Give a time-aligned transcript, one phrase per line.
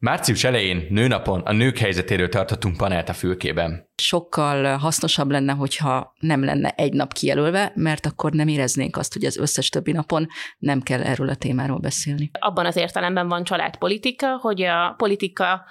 [0.00, 3.88] Március elején, nőnapon a nők helyzetéről tartottunk panelt a fülkében.
[3.96, 9.24] Sokkal hasznosabb lenne, hogyha nem lenne egy nap kijelölve, mert akkor nem éreznénk azt, hogy
[9.24, 10.26] az összes többi napon
[10.58, 12.30] nem kell erről a témáról beszélni.
[12.38, 15.64] Abban az értelemben van családpolitika, hogy a politika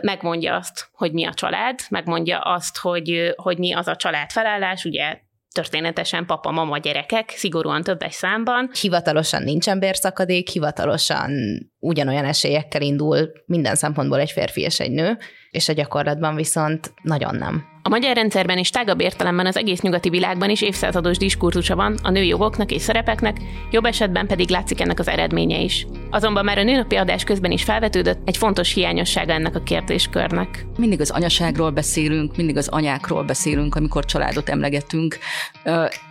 [0.00, 4.84] megmondja azt, hogy mi a család, megmondja azt, hogy, hogy mi az a család felállás,
[4.84, 5.18] ugye
[5.52, 8.70] történetesen papa, mama, gyerekek, szigorúan többes számban.
[8.80, 11.30] Hivatalosan nincsen bérszakadék, hivatalosan
[11.78, 15.18] ugyanolyan esélyekkel indul minden szempontból egy férfi és egy nő,
[15.50, 17.69] és a gyakorlatban viszont nagyon nem.
[17.82, 22.10] A magyar rendszerben és tágabb értelemben az egész nyugati világban is évszázados diskurzusa van a
[22.10, 23.36] nőjogoknak és szerepeknek,
[23.70, 25.86] jobb esetben pedig látszik ennek az eredménye is.
[26.10, 30.66] Azonban már a nőnapi adás közben is felvetődött egy fontos hiányossága ennek a kérdéskörnek.
[30.78, 35.18] Mindig az anyaságról beszélünk, mindig az anyákról beszélünk, amikor családot emlegetünk,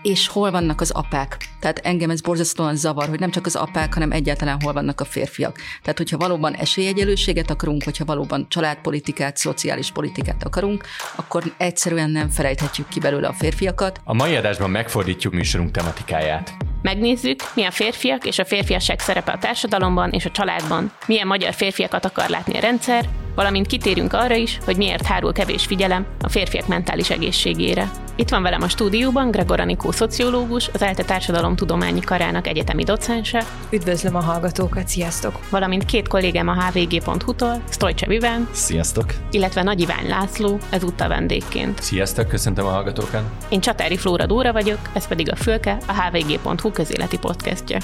[0.02, 1.38] és hol vannak az apák.
[1.60, 5.06] Tehát engem ez borzasztóan zavar, hogy nem csak az apák, hanem egyáltalán hol vannak a
[5.06, 5.58] férfiak.
[5.82, 10.84] Tehát, hogyha valóban esélyegyelőséget akarunk, hogyha valóban családpolitikát, szociális politikát akarunk,
[11.16, 14.02] akkor egyszerűen nem felejthetjük ki belőle a férfiakat.
[14.04, 16.54] A mai adásban megfordítjuk műsorunk tematikáját.
[16.82, 21.54] Megnézzük, mi a férfiak és a férfiasság szerepe a társadalomban és a családban, milyen magyar
[21.54, 26.30] férfiakat akar látni a rendszer, valamint kitérünk arra is, hogy miért hárul kevés figyelem a
[26.30, 27.92] férfiak mentális egészségére.
[28.16, 33.44] Itt van velem a stúdióban Gregor Anikó szociológus, az ELTE Társadalomtudományi Karának egyetemi docense.
[33.70, 35.40] Üdvözlöm a hallgatókat, sziasztok!
[35.50, 38.48] Valamint két kollégám a hvg.hu-tól, Stojcse Viván.
[38.52, 39.06] Sziasztok!
[39.32, 41.82] Illetve Nagy Iván László, ezúttal vendégként.
[41.82, 43.24] Sziasztok, köszöntöm a hallgatókat!
[43.50, 47.78] Én Csatári Flóra Dóra vagyok, ez pedig a Fülke, a hvg.hu közéleti podcastja.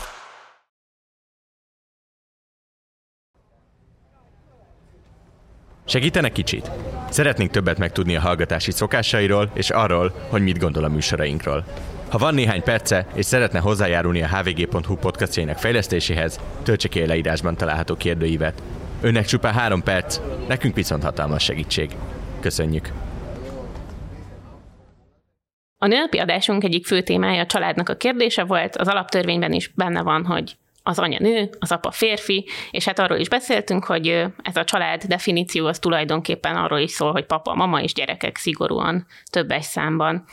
[5.87, 6.71] Segítene kicsit?
[7.09, 11.65] Szeretnénk többet megtudni a hallgatási szokásairól és arról, hogy mit gondol a műsorainkról.
[12.09, 17.55] Ha van néhány perce, és szeretne hozzájárulni a hvg.hu podcastjainak fejlesztéséhez, töltse ki a leírásban
[17.55, 18.61] található kérdőívet.
[19.01, 21.89] Önnek csupán három perc, nekünk viszont hatalmas segítség.
[22.39, 22.91] Köszönjük!
[25.77, 30.01] A nőnapi adásunk egyik fő témája a családnak a kérdése volt, az alaptörvényben is benne
[30.01, 30.57] van, hogy
[30.87, 34.07] az anya nő, az apa férfi, és hát arról is beszéltünk, hogy
[34.41, 39.05] ez a család definíció az tulajdonképpen arról is szól, hogy papa, mama és gyerekek szigorúan
[39.29, 40.25] többes számban.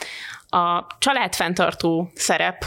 [0.48, 2.64] A családfenntartó szerep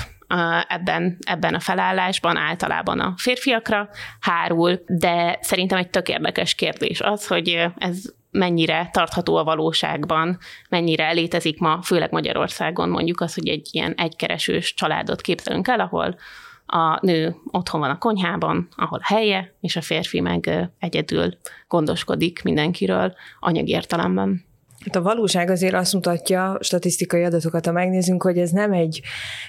[0.67, 7.27] ebben, ebben a felállásban általában a férfiakra hárul, de szerintem egy tök érdekes kérdés az,
[7.27, 10.37] hogy ez mennyire tartható a valóságban,
[10.69, 16.15] mennyire létezik ma, főleg Magyarországon mondjuk az, hogy egy ilyen egykeresős családot képzelünk el, ahol
[16.65, 21.37] a nő otthon van a konyhában, ahol a helye, és a férfi meg egyedül
[21.67, 24.45] gondoskodik mindenkiről anyagi értelemben.
[24.85, 29.01] Hát a valóság azért azt mutatja, statisztikai adatokat, ha megnézünk, hogy ez nem egy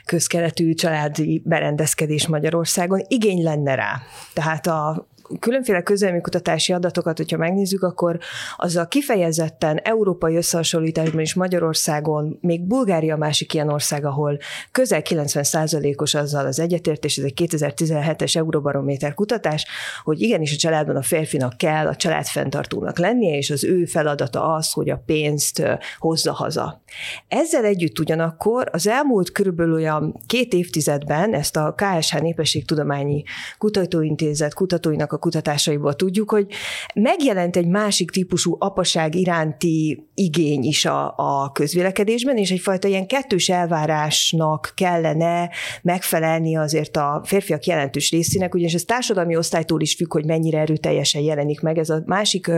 [0.04, 4.02] közkeletű családi berendezkedés Magyarországon, igény lenne rá.
[4.32, 5.08] Tehát a
[5.40, 8.18] különféle közelmi kutatási adatokat, hogyha megnézzük, akkor
[8.56, 14.38] az a kifejezetten európai összehasonlításban is Magyarországon, még Bulgária másik ilyen ország, ahol
[14.72, 19.66] közel 90%-os azzal az egyetértés, ez egy 2017-es Euróbarométer kutatás,
[20.02, 24.72] hogy igenis a családban a férfinak kell a családfenntartónak lennie, és az ő feladata az,
[24.72, 25.62] hogy a pénzt
[25.98, 26.82] hozza haza.
[27.28, 33.22] Ezzel együtt ugyanakkor az elmúlt körülbelül olyan két évtizedben ezt a KSH Népességtudományi
[33.58, 36.46] Kutatóintézet kutatóinak a kutatásaiból tudjuk, hogy
[36.94, 43.48] megjelent egy másik típusú apaság iránti igény is a, a közvélekedésben, és egyfajta ilyen kettős
[43.48, 45.50] elvárásnak kellene
[45.82, 51.22] megfelelni azért a férfiak jelentős részének, ugyanis ez társadalmi osztálytól is függ, hogy mennyire erőteljesen
[51.22, 51.78] jelenik meg.
[51.78, 52.50] Ez a másik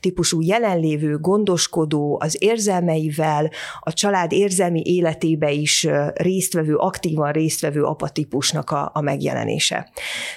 [0.00, 3.50] típusú jelenlévő, gondoskodó, az érzelmeivel,
[3.80, 9.90] a család érzelmi életébe is résztvevő, aktívan résztvevő apatípusnak a, a megjelenése.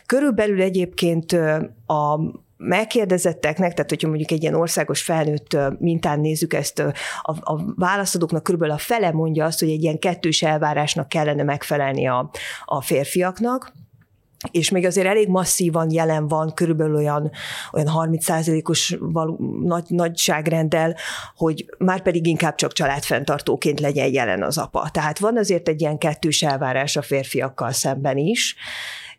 [0.05, 1.37] Körülbelül egyébként
[1.87, 2.19] a
[2.57, 6.93] megkérdezetteknek, tehát hogyha mondjuk egy ilyen országos felnőtt mintán nézzük ezt, a,
[7.23, 12.29] a válaszadóknak körülbelül a fele mondja azt, hogy egy ilyen kettős elvárásnak kellene megfelelni a,
[12.65, 13.73] a férfiaknak,
[14.51, 17.31] és még azért elég masszívan jelen van, körülbelül olyan,
[17.71, 18.97] olyan 30%-os
[19.63, 20.95] nagy, nagyságrenddel,
[21.35, 24.89] hogy már pedig inkább csak családfenntartóként legyen jelen az apa.
[24.91, 28.55] Tehát van azért egy ilyen kettős elvárás a férfiakkal szemben is,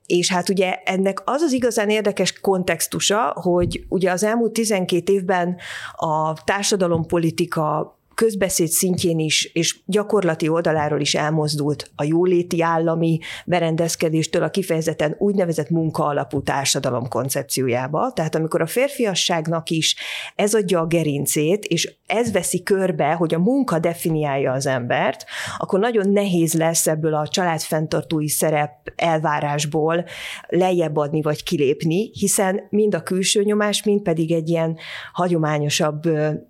[0.06, 5.56] és hát ugye ennek az az igazán érdekes kontextusa, hogy ugye az elmúlt 12 évben
[5.92, 14.50] a társadalompolitika közbeszéd szintjén is, és gyakorlati oldaláról is elmozdult a jóléti állami berendezkedéstől a
[14.50, 18.12] kifejezetten úgynevezett munka alapú társadalom koncepciójába.
[18.12, 19.96] Tehát amikor a férfiasságnak is
[20.34, 25.25] ez adja a gerincét, és ez veszi körbe, hogy a munka definiálja az embert,
[25.58, 30.05] akkor nagyon nehéz lesz ebből a családfenntartói szerep elvárásból
[30.49, 34.76] lejjebb adni vagy kilépni, hiszen mind a külső nyomás, mind pedig egy ilyen
[35.12, 36.02] hagyományosabb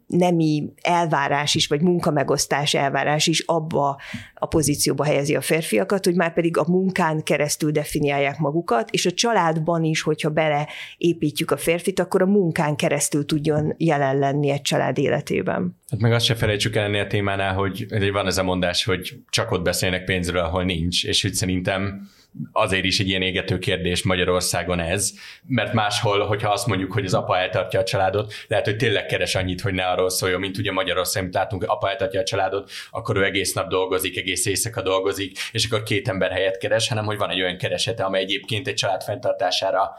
[0.06, 4.00] nemi elvárás is, vagy munkamegosztás elvárás is abba
[4.34, 9.12] a pozícióba helyezi a férfiakat, hogy már pedig a munkán keresztül definiálják magukat, és a
[9.12, 14.98] családban is, hogyha beleépítjük a férfit, akkor a munkán keresztül tudjon jelen lenni egy család
[14.98, 15.76] életében.
[15.90, 19.16] Hát meg azt se felejtsük el ennél a témánál, hogy van ez a mondás, hogy
[19.30, 22.08] csak ott beszélnek pénzről, ahol nincs, és hogy szerintem
[22.52, 25.12] azért is egy ilyen égető kérdés Magyarországon ez,
[25.46, 29.34] mert máshol, hogyha azt mondjuk, hogy az apa eltartja a családot, lehet, hogy tényleg keres
[29.34, 33.16] annyit, hogy ne arról szóljon, mint ugye Magyarországon, mint látunk, apa eltartja a családot, akkor
[33.16, 37.18] ő egész nap dolgozik, egész éjszaka dolgozik, és akkor két ember helyet keres, hanem hogy
[37.18, 39.90] van egy olyan keresete, amely egyébként egy család fenntartására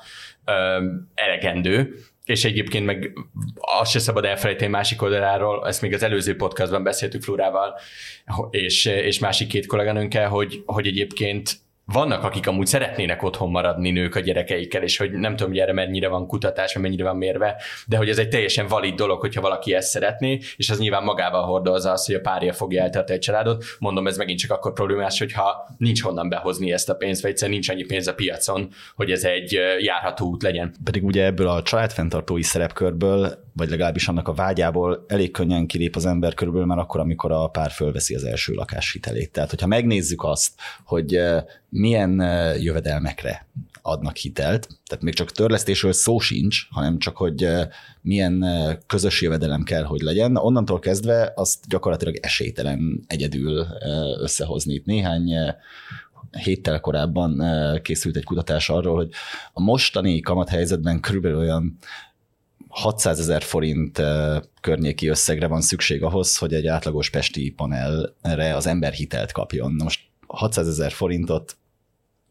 [0.46, 1.96] ö, elegendő,
[2.26, 3.14] és egyébként meg
[3.80, 7.80] azt se szabad elfelejteni másik oldaláról, ezt még az előző podcastban beszéltük Flórával,
[8.50, 14.16] és, és másik két kolléganőnkkel, hogy, hogy egyébként vannak, akik amúgy szeretnének otthon maradni nők
[14.16, 17.62] a gyerekeikkel, és hogy nem tudom, hogy erre mennyire van kutatás, vagy mennyire van mérve,
[17.88, 21.44] de hogy ez egy teljesen valid dolog, hogyha valaki ezt szeretné, és az nyilván magával
[21.44, 23.64] hordozza azt, hogy a párja fogja eltartani egy családot.
[23.80, 27.58] Mondom, ez megint csak akkor problémás, hogyha nincs honnan behozni ezt a pénzt, vagy egyszerűen
[27.58, 30.76] nincs annyi pénz a piacon, hogy ez egy járható út legyen.
[30.84, 36.06] Pedig ugye ebből a családfenntartói szerepkörből vagy legalábbis annak a vágyából elég könnyen kilép az
[36.06, 39.32] ember körülbelül már akkor, amikor a pár fölveszi az első lakáshitelét.
[39.32, 40.52] Tehát, hogyha megnézzük azt,
[40.84, 41.20] hogy
[41.75, 42.19] milyen
[42.60, 43.48] jövedelmekre
[43.81, 47.48] adnak hitelt, tehát még csak törlesztésről szó sincs, hanem csak, hogy
[48.01, 48.45] milyen
[48.88, 50.36] közös jövedelem kell, hogy legyen.
[50.36, 53.66] Onnantól kezdve azt gyakorlatilag esélytelen egyedül
[54.19, 54.74] összehozni.
[54.74, 55.31] Itt néhány
[56.44, 57.44] héttel korábban
[57.81, 59.10] készült egy kutatás arról, hogy
[59.54, 61.77] a mostani kamathelyzetben körülbelül olyan
[62.68, 64.01] 600 ezer forint
[64.62, 69.74] környéki összegre van szükség ahhoz, hogy egy átlagos pesti panelre az ember hitelt kapjon.
[69.74, 71.57] Na most 600 ezer forintot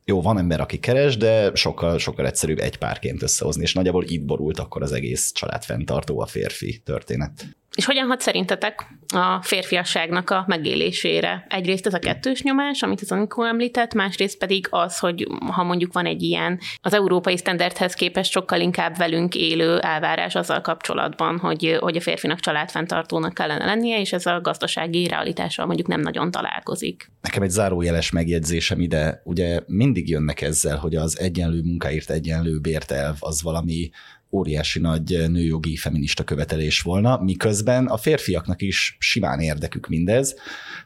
[0.05, 4.25] jó, van ember, aki keres, de sokkal, sokkal egyszerűbb egy párként összehozni, és nagyjából itt
[4.25, 7.47] borult akkor az egész családfenntartó a férfi történet.
[7.77, 11.47] És hogyan hat szerintetek a férfiasságnak a megélésére?
[11.49, 15.93] Egyrészt ez a kettős nyomás, amit az Anikó említett, másrészt pedig az, hogy ha mondjuk
[15.93, 21.77] van egy ilyen az európai standardhez képest sokkal inkább velünk élő elvárás azzal kapcsolatban, hogy,
[21.81, 27.11] hogy a férfinak családfenntartónak kellene lennie, és ez a gazdasági realitással mondjuk nem nagyon találkozik.
[27.21, 33.17] Nekem egy zárójeles megjegyzésem ide, ugye mindig jönnek ezzel, hogy az egyenlő munkáért egyenlő bértelv
[33.21, 33.91] az valami
[34.35, 40.35] óriási nagy nőjogi feminista követelés volna, miközben a férfiaknak is simán érdekük mindez,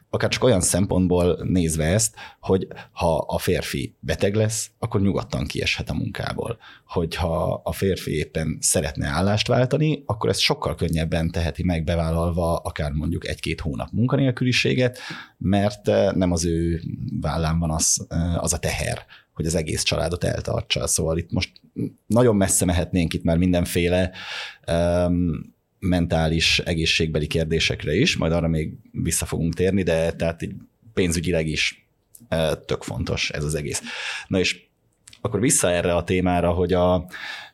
[0.09, 5.89] akár csak olyan szempontból nézve ezt, hogy ha a férfi beteg lesz, akkor nyugodtan kieshet
[5.89, 6.57] a munkából.
[6.85, 12.91] Hogyha a férfi éppen szeretne állást váltani, akkor ezt sokkal könnyebben teheti meg bevállalva akár
[12.91, 14.99] mondjuk egy-két hónap munkanélküliséget,
[15.37, 15.85] mert
[16.15, 16.81] nem az ő
[17.21, 18.07] vállán van az,
[18.37, 19.05] az a teher,
[19.39, 20.87] hogy az egész családot eltartsa.
[20.87, 21.51] Szóval itt most
[22.05, 24.11] nagyon messze mehetnénk itt már mindenféle
[24.67, 30.53] um, mentális, egészségbeli kérdésekre is, majd arra még vissza fogunk térni, de tehát így
[30.93, 31.87] pénzügyileg is
[32.29, 33.81] uh, tök fontos ez az egész.
[34.27, 34.68] Na és
[35.21, 37.05] akkor vissza erre a témára, hogy a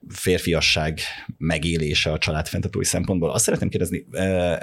[0.10, 1.00] férfiasság
[1.38, 3.32] megélése a családfenntartói szempontból.
[3.32, 4.06] Azt szeretném kérdezni,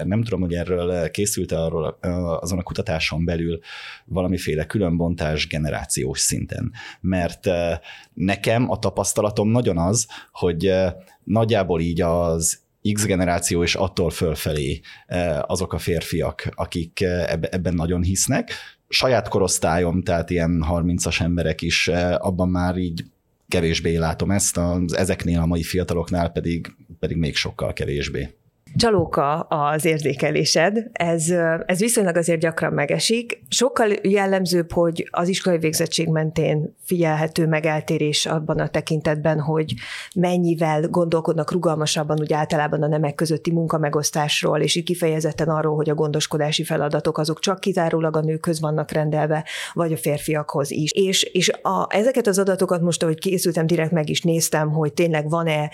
[0.05, 1.99] nem tudom, hogy erről készült-e arról
[2.41, 3.59] azon a kutatáson belül
[4.05, 6.73] valamiféle különbontás generációs szinten.
[7.01, 7.49] Mert
[8.15, 10.75] nekem a tapasztalatom nagyon az, hogy
[11.25, 12.61] nagyjából így az
[12.93, 14.81] X generáció és attól fölfelé
[15.41, 17.01] azok a férfiak, akik
[17.51, 18.53] ebben nagyon hisznek,
[18.93, 23.05] saját korosztályom, tehát ilyen 30-as emberek is abban már így
[23.49, 28.35] kevésbé látom ezt, az, ezeknél a mai fiataloknál pedig, pedig még sokkal kevésbé.
[28.77, 31.31] Csalóka az érzékelésed, ez,
[31.67, 33.43] ez viszonylag azért gyakran megesik.
[33.49, 39.75] Sokkal jellemzőbb, hogy az iskolai végzettség mentén figyelhető megeltérés abban a tekintetben, hogy
[40.15, 45.95] mennyivel gondolkodnak rugalmasabban úgy általában a nemek közötti munkamegosztásról, és így kifejezetten arról, hogy a
[45.95, 50.93] gondoskodási feladatok azok csak kizárólag a nőkhöz vannak rendelve, vagy a férfiakhoz is.
[50.93, 55.31] És, és a, ezeket az adatokat most, ahogy készültem, direkt meg is néztem, hogy tényleg
[55.31, 55.71] van-e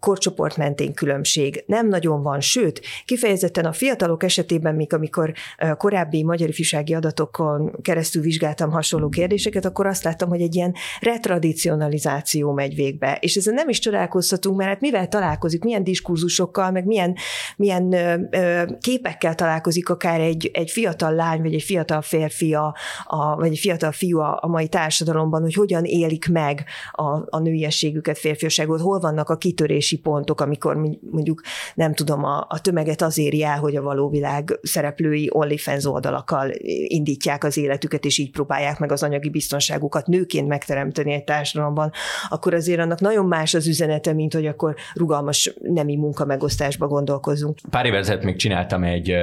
[0.00, 5.32] korcsoport mentén különbség nem nagyon van, sőt, kifejezetten a fiatalok esetében, még amikor
[5.76, 12.52] korábbi magyar ifjúsági adatokon keresztül vizsgáltam hasonló kérdéseket, akkor azt láttam, hogy egy ilyen retradicionalizáció
[12.52, 13.18] megy végbe.
[13.20, 17.16] És ezen nem is csodálkozhatunk, mert hát mivel találkozik, milyen diskurzusokkal, meg milyen,
[17.56, 17.92] milyen
[18.30, 23.50] ö, képekkel találkozik akár egy, egy fiatal lány, vagy egy fiatal férfi, a, a, vagy
[23.50, 28.80] egy fiatal fiú a, a mai társadalomban, hogy hogyan élik meg a, a nőiességüket, férfiasságot,
[28.80, 30.76] hol vannak a kitörési pontok, amikor
[31.10, 31.40] mondjuk
[31.74, 36.50] nem tudom, a, a tömeget az éri el, hogy a való világ szereplői OnlyFans oldalakkal
[36.86, 41.92] indítják az életüket, és így próbálják meg az anyagi biztonságukat nőként megteremteni egy társadalomban,
[42.28, 47.58] akkor azért annak nagyon más az üzenete, mint hogy akkor rugalmas nemi munka megosztásba gondolkozunk.
[47.70, 49.14] Pár évvel ezelőtt még csináltam egy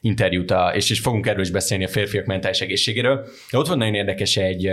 [0.00, 3.26] interjút, a, és, és fogunk erről is beszélni a férfiak mentális egészségéről.
[3.50, 4.66] De ott van nagyon érdekes, egy,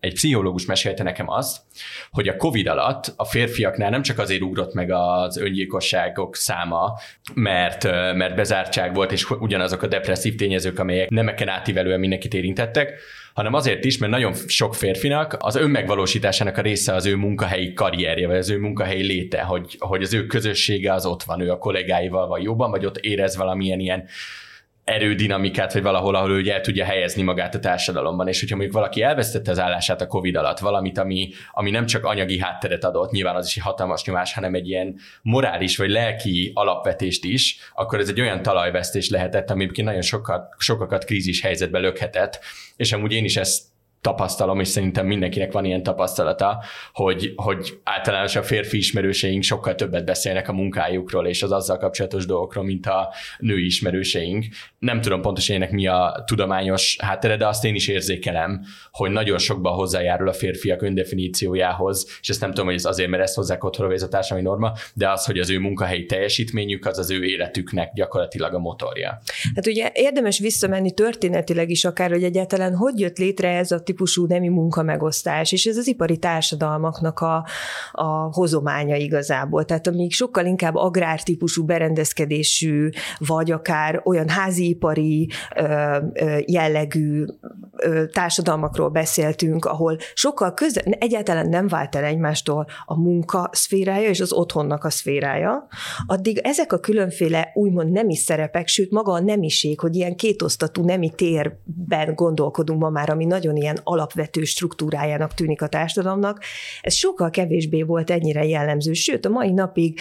[0.00, 1.62] egy pszichológus mesélte nekem azt,
[2.10, 6.98] hogy a COVID alatt a férfiaknál nem csak azért ugrott meg az öngyilkosságok száma,
[7.34, 7.84] mert,
[8.14, 12.92] mert bezártság volt, és ugyanazok a depresszív tényezők, amelyek nemeken átívelően mindenkit érintettek,
[13.34, 18.26] hanem azért is, mert nagyon sok férfinak az önmegvalósításának a része az ő munkahelyi karrierje,
[18.26, 21.58] vagy az ő munkahelyi léte, hogy, hogy az ő közössége az ott van, ő a
[21.58, 24.08] kollégáival van jobban, vagy ott érez valamilyen ilyen
[24.84, 28.28] erődinamikát, vagy valahol, ahol ő el tudja helyezni magát a társadalomban.
[28.28, 32.04] És hogyha mondjuk valaki elvesztette az állását a COVID alatt, valamit, ami, ami nem csak
[32.04, 36.50] anyagi hátteret adott, nyilván az is egy hatalmas nyomás, hanem egy ilyen morális vagy lelki
[36.54, 42.40] alapvetést is, akkor ez egy olyan talajvesztés lehetett, ami nagyon sokat, sokakat krízis helyzetbe lökhetett.
[42.76, 43.72] És amúgy én is ezt
[44.04, 50.04] tapasztalom, és szerintem mindenkinek van ilyen tapasztalata, hogy, hogy általános a férfi ismerőseink sokkal többet
[50.04, 54.44] beszélnek a munkájukról és az azzal kapcsolatos dolgokról, mint a női ismerőseink.
[54.78, 59.38] Nem tudom pontosan ennek mi a tudományos háttere, de azt én is érzékelem, hogy nagyon
[59.38, 63.64] sokban hozzájárul a férfiak öndefiníciójához, és ezt nem tudom, hogy ez azért, mert ezt hozzák
[63.64, 67.24] otthon, ez a társadalmi norma, de az, hogy az ő munkahelyi teljesítményük, az az ő
[67.24, 69.18] életüknek gyakorlatilag a motorja.
[69.54, 74.26] Hát ugye érdemes visszamenni történetileg is akár, hogy egyáltalán hogy jött létre ez a típusú
[74.26, 77.46] nemi munkamegosztás, és ez az ipari társadalmaknak a,
[77.92, 79.64] a hozománya igazából.
[79.64, 85.28] Tehát amíg sokkal inkább agrártípusú berendezkedésű, vagy akár olyan háziipari
[86.46, 87.24] jellegű
[88.12, 94.32] társadalmakról beszéltünk, ahol sokkal közel, egyáltalán nem vált el egymástól a munka szférája és az
[94.32, 95.66] otthonnak a szférája,
[96.06, 101.10] addig ezek a különféle úgymond nemi szerepek, sőt maga a nemiség, hogy ilyen kétosztatú nemi
[101.10, 106.42] térben gondolkodunk ma már, ami nagyon ilyen alapvető struktúrájának tűnik a társadalomnak.
[106.80, 109.98] Ez sokkal kevésbé volt ennyire jellemző, sőt a mai napig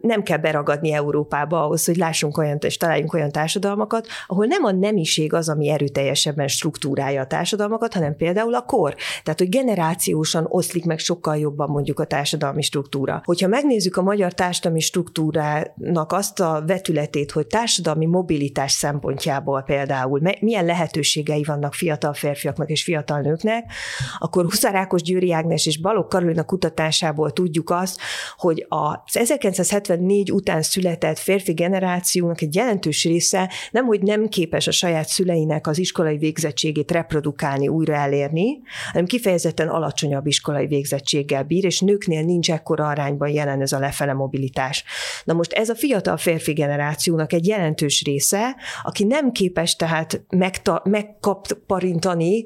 [0.00, 4.70] nem kell beragadni Európába ahhoz, hogy lássunk olyan, és találjunk olyan társadalmakat, ahol nem a
[4.70, 8.94] nemiség az, ami erőteljesebben struktúrálja a társadalmakat, hanem például a kor.
[9.22, 13.20] Tehát, hogy generációsan oszlik meg sokkal jobban mondjuk a társadalmi struktúra.
[13.24, 20.64] Hogyha megnézzük a magyar társadalmi struktúrának azt a vetületét, hogy társadalmi mobilitás szempontjából például milyen
[20.64, 23.72] lehetőségei vannak fiatal férfiaknak és fiatal fiatal nőknek,
[24.18, 28.00] akkor Huszárákos Győri Ágnes és Balogh Karolina kutatásából tudjuk azt,
[28.36, 34.70] hogy az 1974 után született férfi generációnak egy jelentős része nem, hogy nem képes a
[34.70, 38.60] saját szüleinek az iskolai végzettségét reprodukálni, újra elérni,
[38.92, 44.12] hanem kifejezetten alacsonyabb iskolai végzettséggel bír, és nőknél nincs ekkora arányban jelen ez a lefele
[44.12, 44.84] mobilitás.
[45.24, 50.84] Na most ez a fiatal férfi generációnak egy jelentős része, aki nem képes tehát megta-
[50.84, 52.44] megkaparintani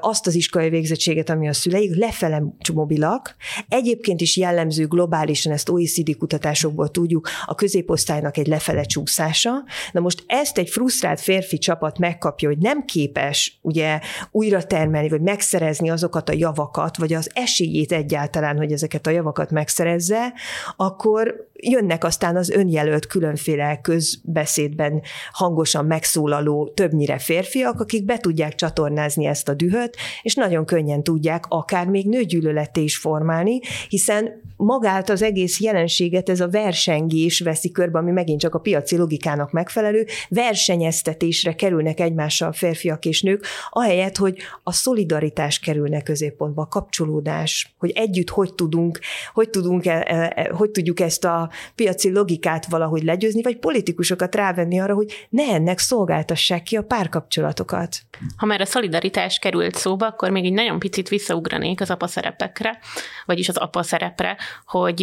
[0.00, 2.42] azt az iskolai végzettséget, ami a szüleik, lefele
[2.74, 3.36] mobilak.
[3.68, 9.50] Egyébként is jellemző globálisan, ezt OECD kutatásokból tudjuk, a középosztálynak egy lefele csúszása.
[9.92, 14.00] Na most ezt egy frusztrált férfi csapat megkapja, hogy nem képes ugye
[14.30, 19.50] újra termelni, vagy megszerezni azokat a javakat, vagy az esélyét egyáltalán, hogy ezeket a javakat
[19.50, 20.32] megszerezze,
[20.76, 25.02] akkor jönnek aztán az önjelölt különféle közbeszédben
[25.32, 31.44] hangosan megszólaló, többnyire férfiak, akik be tudják csatornázni ezt a dühöt, és nagyon könnyen tudják
[31.48, 37.98] akár még nőgyűlöleté is formálni, hiszen magát az egész jelenséget ez a versengés veszi körbe,
[37.98, 44.38] ami megint csak a piaci logikának megfelelő, versenyeztetésre kerülnek egymással férfiak és nők, ahelyett, hogy
[44.62, 49.00] a szolidaritás kerülne középpontba, a kapcsolódás, hogy együtt hogy tudunk,
[49.32, 54.80] hogy tudunk, e, e, hogy tudjuk ezt a piaci logikát valahogy legyőzni, vagy politikusokat rávenni
[54.80, 57.96] arra, hogy ne ennek szolgáltassák ki a párkapcsolatokat.
[58.36, 62.78] Ha már a szolidaritás került szóba, akkor még egy nagyon picit visszaugranék az apa szerepekre,
[63.26, 65.02] vagyis az apa szerepre, hogy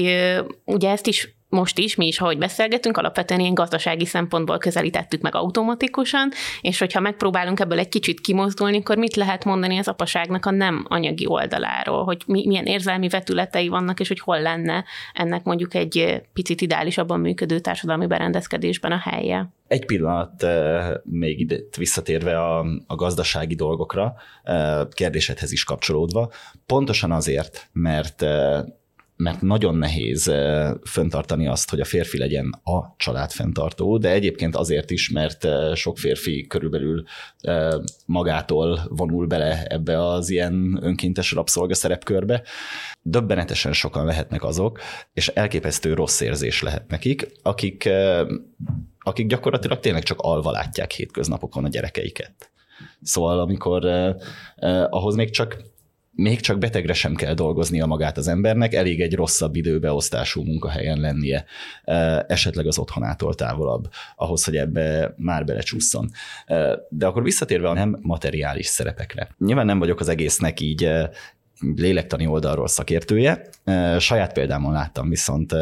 [0.65, 5.36] ugye ezt is most is, mi is, ahogy beszélgetünk, alapvetően ilyen gazdasági szempontból közelítettük meg
[5.36, 10.51] automatikusan, és hogyha megpróbálunk ebből egy kicsit kimozdulni, akkor mit lehet mondani az apaságnak a
[10.51, 15.74] nem anyagi oldaláról, hogy mi, milyen érzelmi vetületei vannak, és hogy hol lenne ennek mondjuk
[15.74, 19.50] egy picit ideálisabban működő társadalmi berendezkedésben a helye.
[19.68, 20.46] Egy pillanat
[21.03, 24.13] még ide visszatérve a, a gazdasági dolgokra,
[24.91, 26.32] kérdésedhez is kapcsolódva,
[26.65, 28.25] pontosan azért, mert
[29.24, 30.32] mert nagyon nehéz
[30.84, 36.48] föntartani azt, hogy a férfi legyen a családfenntartó, de egyébként azért is, mert sok férfi
[36.48, 37.04] körülbelül
[38.06, 42.44] magától vonul bele ebbe az ilyen önkéntes rabszolga szerepkörbe.
[43.02, 44.80] Döbbenetesen sokan lehetnek azok,
[45.14, 47.90] és elképesztő rossz érzés lehet nekik, akik,
[49.00, 52.52] akik gyakorlatilag tényleg csak alva látják hétköznapokon a gyerekeiket.
[53.02, 54.16] Szóval amikor eh,
[54.56, 55.62] eh, ahhoz még csak
[56.20, 61.46] még csak betegre sem kell dolgoznia magát az embernek, elég egy rosszabb időbeosztású munkahelyen lennie,
[62.28, 66.12] esetleg az otthonától távolabb, ahhoz, hogy ebbe már belecsusszon.
[66.90, 69.36] De akkor visszatérve a nem materiális szerepekre.
[69.38, 70.92] Nyilván nem vagyok az egésznek így
[71.75, 73.50] lélektani oldalról szakértője.
[74.00, 75.54] Saját példámon láttam viszont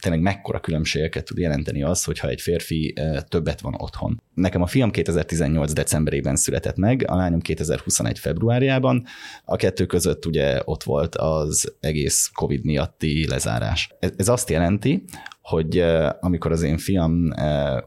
[0.00, 2.94] tényleg mekkora különbségeket tud jelenteni az, hogyha egy férfi
[3.28, 4.22] többet van otthon.
[4.34, 9.04] Nekem a fiam 2018 decemberében született meg, a lányom 2021 februárjában.
[9.44, 13.94] A kettő között ugye ott volt az egész COVID miatti lezárás.
[14.16, 15.04] Ez azt jelenti,
[15.42, 15.84] hogy
[16.20, 17.34] amikor az én fiam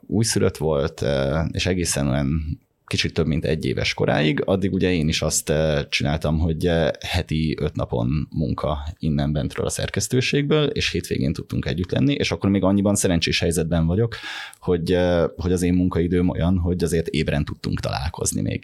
[0.08, 1.06] újszülött volt,
[1.52, 5.84] és egészen olyan kicsit több mint egy éves koráig, addig ugye én is azt eh,
[5.90, 11.92] csináltam, hogy eh, heti öt napon munka innen bentről a szerkesztőségből, és hétvégén tudtunk együtt
[11.92, 14.16] lenni, és akkor még annyiban szerencsés helyzetben vagyok,
[14.60, 18.64] hogy, eh, hogy az én munkaidőm olyan, hogy azért ébren tudtunk találkozni még.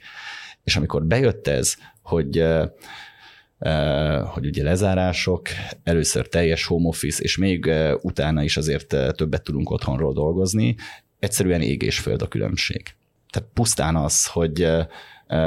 [0.63, 2.43] És amikor bejött ez, hogy
[4.33, 5.47] hogy ugye lezárások,
[5.83, 10.75] először teljes home office, és még utána is azért többet tudunk otthonról dolgozni,
[11.19, 12.95] egyszerűen ég és föld a különbség.
[13.35, 14.67] Tehát pusztán az, hogy,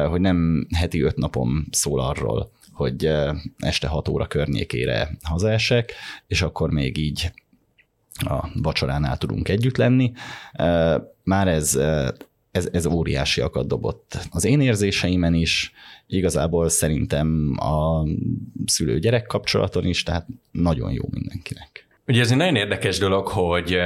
[0.09, 3.13] hogy nem heti öt napom szól arról, hogy
[3.59, 5.93] este hat óra környékére hazaesek,
[6.27, 7.33] és akkor még így
[8.15, 10.13] a vacsoránál tudunk együtt lenni.
[11.23, 11.75] Már ez,
[12.51, 15.73] ez, ez óriásiakat dobott az én érzéseimen is,
[16.07, 18.05] igazából szerintem a
[18.65, 21.87] szülő-gyerek kapcsolaton is, tehát nagyon jó mindenkinek.
[22.07, 23.77] Ugye ez egy nagyon érdekes dolog, hogy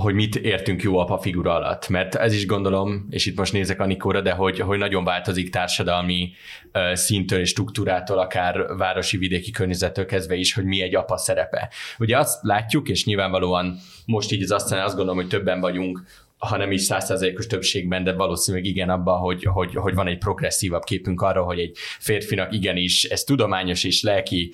[0.00, 3.80] hogy mit értünk jó apa figura alatt, mert ez is gondolom, és itt most nézek
[3.80, 6.32] Anikóra, de hogy, hogy nagyon változik társadalmi
[6.72, 11.72] uh, szintől és struktúrától, akár városi vidéki környezettől kezdve is, hogy mi egy apa szerepe.
[11.98, 16.02] Ugye azt látjuk, és nyilvánvalóan most így az aztán azt gondolom, hogy többen vagyunk,
[16.38, 20.82] ha nem is százszerzelékos többségben, de valószínűleg igen abban, hogy, hogy, hogy van egy progresszívabb
[20.82, 24.52] képünk arra, hogy egy férfinak igenis, ez tudományos és lelki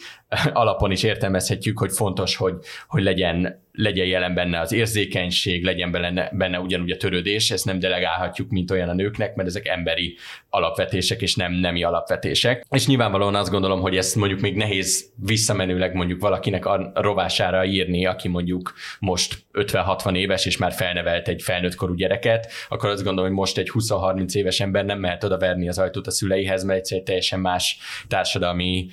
[0.52, 2.54] alapon is értelmezhetjük, hogy fontos, hogy,
[2.86, 7.78] hogy legyen legyen jelen benne az érzékenység, legyen benne, benne ugyanúgy a törődés, ezt nem
[7.78, 10.16] delegálhatjuk, mint olyan a nőknek, mert ezek emberi
[10.48, 12.66] alapvetések, és nem nemi alapvetések.
[12.70, 18.06] És nyilvánvalóan azt gondolom, hogy ezt mondjuk még nehéz visszamenőleg mondjuk valakinek a rovására írni,
[18.06, 23.30] aki mondjuk most 50-60 éves, és már felnevelt egy felnőtt korú gyereket, akkor azt gondolom,
[23.30, 26.78] hogy most egy 20-30 éves ember nem mehet oda verni az ajtót a szüleihez, mert
[26.78, 28.88] egyszerűen teljesen más társadalmi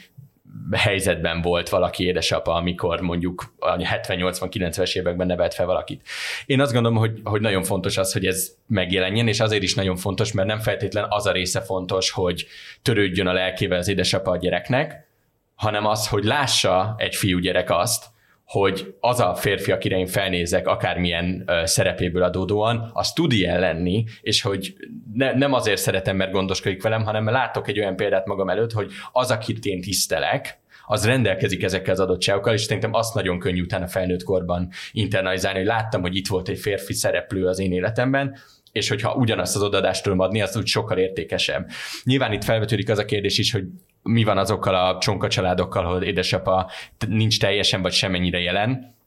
[0.72, 6.08] helyzetben volt valaki édesapa, amikor mondjuk a 70-80-90-es években nevelt fel valakit.
[6.46, 9.96] Én azt gondolom, hogy, hogy nagyon fontos az, hogy ez megjelenjen, és azért is nagyon
[9.96, 12.46] fontos, mert nem feltétlen az a része fontos, hogy
[12.82, 15.08] törődjön a lelkével az édesapa a gyereknek,
[15.56, 18.06] hanem az, hogy lássa egy fiúgyerek azt,
[18.50, 24.04] hogy az a férfi, akire én felnézek, akármilyen ö, szerepéből adódóan, az tud ilyen lenni,
[24.22, 24.74] és hogy
[25.14, 28.92] ne, nem azért szeretem, mert gondoskodik velem, hanem látok egy olyan példát magam előtt, hogy
[29.12, 33.88] az, akit én tisztelek, az rendelkezik ezekkel az adottságokkal, és szerintem azt nagyon könnyű utána
[33.88, 38.38] felnőtt korban internalizálni, hogy láttam, hogy itt volt egy férfi szereplő az én életemben,
[38.72, 41.70] és hogyha ugyanazt az odadást tudom adni, az úgy sokkal értékesebb.
[42.04, 43.64] Nyilván itt felvetődik az a kérdés is, hogy
[44.02, 46.72] mi van azokkal a csonka családokkal, ahol édesapa
[47.08, 48.98] nincs teljesen vagy semennyire jelen,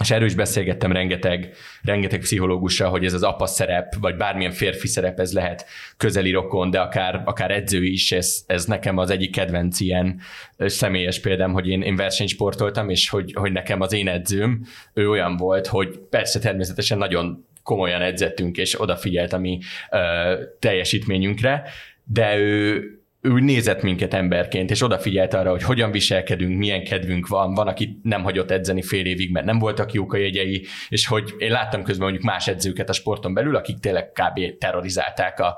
[0.00, 4.86] és erről is beszélgettem rengeteg, rengeteg pszichológussal, hogy ez az apa szerep, vagy bármilyen férfi
[4.86, 9.30] szerep, ez lehet közeli rokon, de akár, akár edző is, ez, ez nekem az egyik
[9.30, 10.20] kedvenc ilyen
[10.58, 15.36] személyes példám, hogy én, én versenysportoltam, és hogy, hogy nekem az én edzőm, ő olyan
[15.36, 19.58] volt, hogy persze természetesen nagyon komolyan edzettünk, és odafigyelt a mi
[19.90, 21.62] ö, teljesítményünkre,
[22.04, 22.82] de ő,
[23.26, 27.98] ő nézett minket emberként, és odafigyelt arra, hogy hogyan viselkedünk, milyen kedvünk van, van, aki
[28.02, 31.82] nem hagyott edzeni fél évig, mert nem voltak jók a jegyei, és hogy én láttam
[31.82, 34.58] közben mondjuk más edzőket a sporton belül, akik tényleg kb.
[34.58, 35.56] terrorizálták a,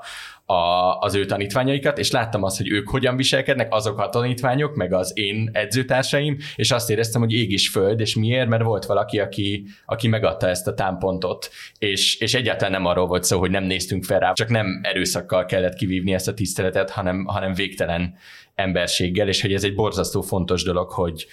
[0.51, 4.93] a, az ő tanítványaikat, és láttam azt, hogy ők hogyan viselkednek, azok a tanítványok, meg
[4.93, 8.47] az én edzőtársaim, és azt éreztem, hogy ég is föld, és miért?
[8.47, 13.23] Mert volt valaki, aki, aki megadta ezt a támpontot, és, és egyáltalán nem arról volt
[13.23, 17.25] szó, hogy nem néztünk fel rá, csak nem erőszakkal kellett kivívni ezt a tiszteletet, hanem,
[17.25, 18.15] hanem végtelen
[18.55, 21.25] emberséggel, és hogy ez egy borzasztó fontos dolog, hogy,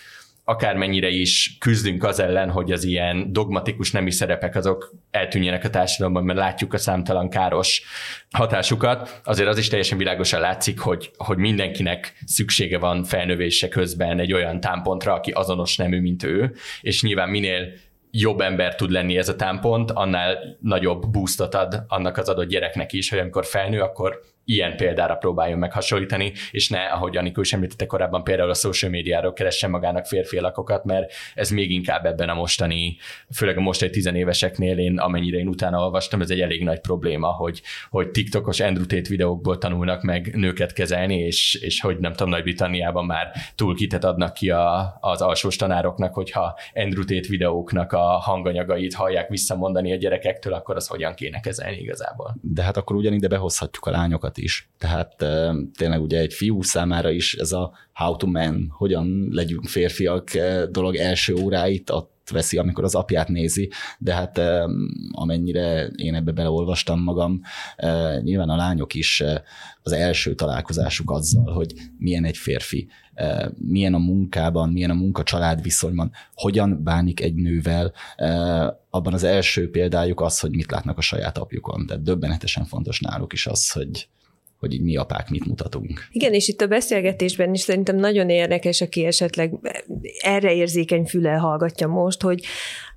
[0.49, 6.25] akármennyire is küzdünk az ellen, hogy az ilyen dogmatikus nemi szerepek azok eltűnjenek a társadalomban,
[6.25, 7.83] mert látjuk a számtalan káros
[8.31, 14.33] hatásukat, azért az is teljesen világosan látszik, hogy, hogy mindenkinek szüksége van felnövése közben egy
[14.33, 17.73] olyan támpontra, aki azonos nemű, mint ő, és nyilván minél
[18.11, 22.93] jobb ember tud lenni ez a támpont, annál nagyobb boostot ad annak az adott gyereknek
[22.93, 27.53] is, hogy amikor felnő, akkor ilyen példára próbáljon meg hasonlítani, és ne, ahogy Anikó is
[27.53, 32.29] említette korábban, például a social médiáról keressen magának férfi alakokat, mert ez még inkább ebben
[32.29, 32.97] a mostani,
[33.35, 37.63] főleg a mostani tizenéveseknél én, amennyire én utána olvastam, ez egy elég nagy probléma, hogy,
[37.91, 43.31] hogy TikTokos Andrew videókból tanulnak meg nőket kezelni, és, és hogy nem tudom, Nagy-Britanniában már
[43.55, 49.93] túlkitet adnak ki a, az alsós tanároknak, hogyha Andrew Tate videóknak a hanganyagait hallják visszamondani
[49.93, 52.37] a gyerekektől, akkor az hogyan kéne kezelni igazából.
[52.43, 54.71] De hát akkor ugyanide behozhatjuk a lányokat is.
[54.79, 55.25] Tehát
[55.77, 60.31] tényleg ugye egy fiú számára is ez a how to man, hogyan legyünk férfiak
[60.71, 64.41] dolog első óráit ott veszi, amikor az apját nézi, de hát
[65.11, 67.41] amennyire én ebbe beleolvastam magam,
[68.23, 69.23] nyilván a lányok is
[69.83, 72.89] az első találkozásuk azzal, hogy milyen egy férfi,
[73.57, 77.93] milyen a munkában, milyen a munka-család viszonyban, hogyan bánik egy nővel,
[78.91, 81.87] abban az első példájuk az, hogy mit látnak a saját apjukon.
[81.87, 84.09] Tehát döbbenetesen fontos náluk is az, hogy,
[84.59, 86.09] hogy így mi apák mit mutatunk.
[86.11, 89.53] Igen, és itt a beszélgetésben is szerintem nagyon érdekes, aki esetleg
[90.21, 92.45] erre érzékeny füle hallgatja most, hogy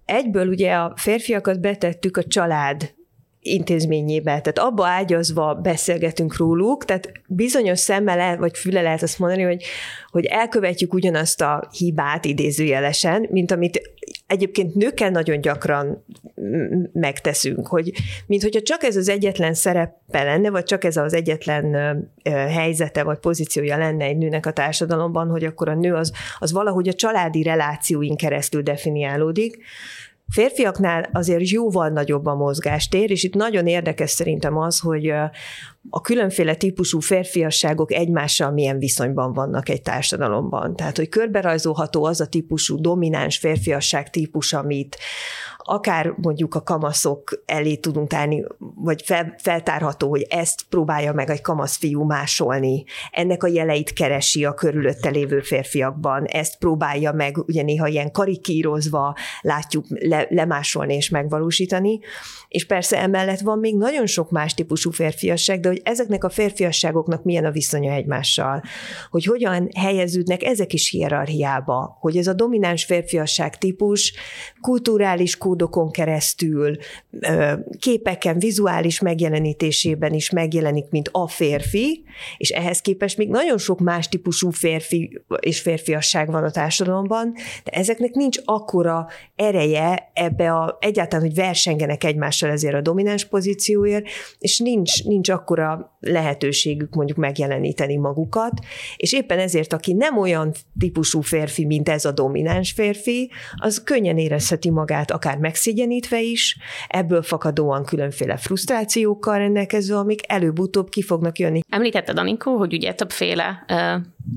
[0.05, 2.93] egyből ugye a férfiakat betettük a család
[3.41, 9.63] intézményébe, tehát abba ágyazva beszélgetünk róluk, tehát bizonyos szemmel vagy füle lehet azt mondani, hogy,
[10.07, 13.81] hogy elkövetjük ugyanazt a hibát idézőjelesen, mint amit
[14.29, 16.05] egyébként nőkkel nagyon gyakran
[16.93, 17.91] megteszünk, hogy
[18.25, 21.75] mint csak ez az egyetlen szerepe lenne, vagy csak ez az egyetlen
[22.33, 26.87] helyzete, vagy pozíciója lenne egy nőnek a társadalomban, hogy akkor a nő az, az valahogy
[26.87, 29.57] a családi relációin keresztül definiálódik,
[30.31, 35.13] Férfiaknál azért jóval nagyobb a mozgástér, és itt nagyon érdekes szerintem az, hogy
[35.89, 40.75] a különféle típusú férfiasságok egymással milyen viszonyban vannak egy társadalomban.
[40.75, 44.97] Tehát, hogy körberajzolható az a típusú domináns férfiasság típus, amit,
[45.69, 51.41] akár mondjuk a kamaszok elé tudunk állni, vagy fel, feltárható, hogy ezt próbálja meg egy
[51.41, 57.61] kamasz fiú másolni, ennek a jeleit keresi a körülötte lévő férfiakban, ezt próbálja meg, ugye
[57.61, 61.99] néha ilyen karikírozva látjuk le, lemásolni és megvalósítani,
[62.47, 67.23] és persze emellett van még nagyon sok más típusú férfiasság, de hogy ezeknek a férfiasságoknak
[67.23, 68.61] milyen a viszonya egymással,
[69.09, 74.13] hogy hogyan helyeződnek ezek is hierarchiába, hogy ez a domináns férfiasság típus
[74.61, 76.77] kulturális kódokon keresztül,
[77.79, 82.03] képeken, vizuális megjelenítésében is megjelenik, mint a férfi,
[82.37, 87.71] és ehhez képest még nagyon sok más típusú férfi és férfiasság van a társadalomban, de
[87.71, 94.05] ezeknek nincs akkora ereje ebbe a, egyáltalán, hogy versengenek egymással ezért a domináns pozícióért,
[94.39, 95.58] és nincs, nincs akkora
[95.99, 98.59] lehetőségük mondjuk megjeleníteni magukat,
[98.97, 104.17] és éppen ezért, aki nem olyan típusú férfi, mint ez a domináns férfi, az könnyen
[104.17, 111.59] érezheti magát akár megszégyenítve is, ebből fakadóan különféle frusztrációkkal rendelkező, amik előbb-utóbb ki fognak jönni.
[111.69, 113.65] Említetted, Anikó, hogy ugye többféle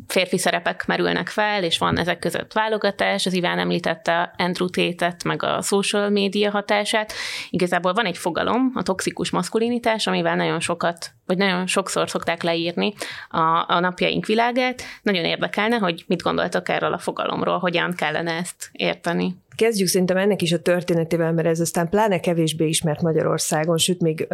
[0.06, 5.42] férfi szerepek merülnek fel, és van ezek között válogatás, az Iván említette Andrew Tate-et, meg
[5.42, 7.12] a social média hatását.
[7.50, 12.94] Igazából van egy fogalom, a toxikus maszkulinitás, amivel nagyon sokat, vagy nagyon sokszor szokták leírni
[13.28, 14.82] a, a napjaink világát.
[15.02, 19.41] Nagyon érdekelne, hogy mit gondoltok erről a fogalomról, hogyan kellene ezt érteni.
[19.54, 24.28] Kezdjük szerintem ennek is a történetével, mert ez aztán pláne kevésbé ismert Magyarországon, sőt még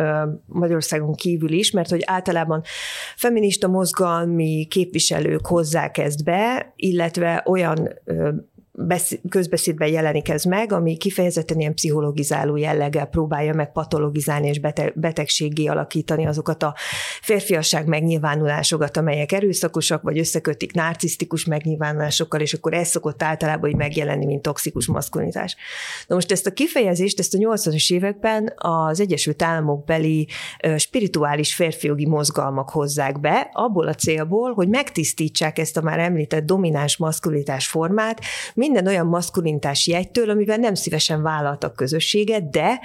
[0.47, 2.63] Magyarországon kívül is, mert hogy általában
[3.17, 7.89] feminista mozgalmi képviselők hozzák ezt be, illetve olyan
[9.29, 14.61] közbeszédben jelenik ez meg, ami kifejezetten ilyen pszichologizáló jelleggel próbálja meg patologizálni és
[14.95, 16.75] betegségé alakítani azokat a
[17.23, 24.25] férfiasság megnyilvánulásokat, amelyek erőszakosak, vagy összekötik narcisztikus megnyilvánulásokkal, és akkor ez szokott általában hogy megjelenni,
[24.25, 25.57] mint toxikus maszkulinitás.
[26.07, 30.29] Na most ezt a kifejezést, ezt a 80-as években az Egyesült Államok beli
[30.77, 36.97] spirituális férfiogi mozgalmak hozzák be, abból a célból, hogy megtisztítsák ezt a már említett domináns
[36.97, 38.21] maszkulitás formát,
[38.71, 42.81] minden olyan maszkulinitás jegytől, amivel nem szívesen vállaltak közösséget, de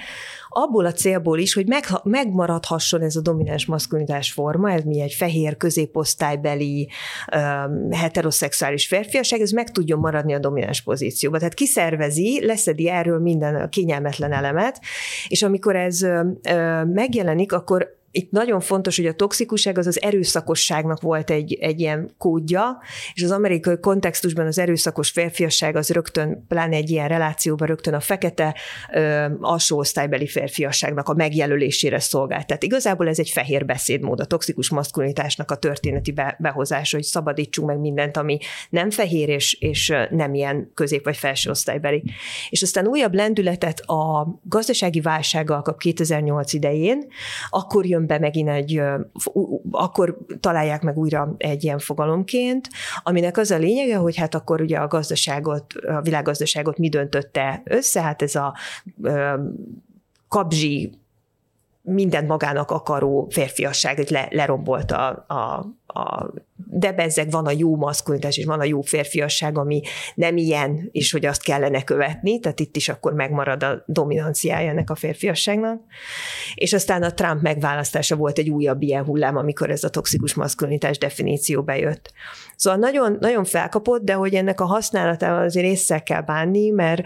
[0.48, 5.12] abból a célból is, hogy meg, megmaradhasson ez a domináns maszkulinitás forma, ez mi egy
[5.12, 6.88] fehér középosztálybeli
[7.36, 11.38] um, heteroszexuális férfiaság, ez meg tudjon maradni a domináns pozícióba.
[11.38, 14.80] Tehát kiszervezi, leszedi erről minden kényelmetlen elemet,
[15.28, 21.00] és amikor ez uh, megjelenik, akkor itt nagyon fontos, hogy a toxikusság az az erőszakosságnak
[21.00, 22.78] volt egy, egy ilyen kódja,
[23.14, 28.00] és az amerikai kontextusban az erőszakos férfiasság az rögtön, pláne egy ilyen relációban rögtön a
[28.00, 28.54] fekete
[28.92, 32.46] ö, alsó osztálybeli férfiasságnak a megjelölésére szolgált.
[32.46, 37.68] Tehát igazából ez egy fehér beszédmód, a toxikus maszkulinitásnak a történeti be, behozása, hogy szabadítsunk
[37.68, 38.38] meg mindent, ami
[38.70, 42.02] nem fehér és, és nem ilyen közép- vagy felső osztálybeli.
[42.48, 47.06] És aztán újabb lendületet a gazdasági válsággal kap 2008 idején,
[47.50, 48.82] akkor jön be megint egy,
[49.70, 52.68] akkor találják meg újra egy ilyen fogalomként,
[53.02, 58.02] aminek az a lényege, hogy hát akkor ugye a gazdaságot, a világgazdaságot mi döntötte össze,
[58.02, 58.54] hát ez a
[60.28, 61.03] kabzsi
[61.86, 67.76] mindent magának akaró férfiasság, hogy le, lerombolt a, a, a, de bezzeg van a jó
[67.76, 69.80] maszkulinitás, és van a jó férfiasság, ami
[70.14, 74.90] nem ilyen, és hogy azt kellene követni, tehát itt is akkor megmarad a dominanciája ennek
[74.90, 75.80] a férfiasságnak.
[76.54, 80.98] És aztán a Trump megválasztása volt egy újabb ilyen hullám, amikor ez a toxikus maszkulinitás
[80.98, 82.12] definíció bejött.
[82.56, 87.02] Szóval nagyon, nagyon felkapott, de hogy ennek a használatával azért észre kell bánni, mert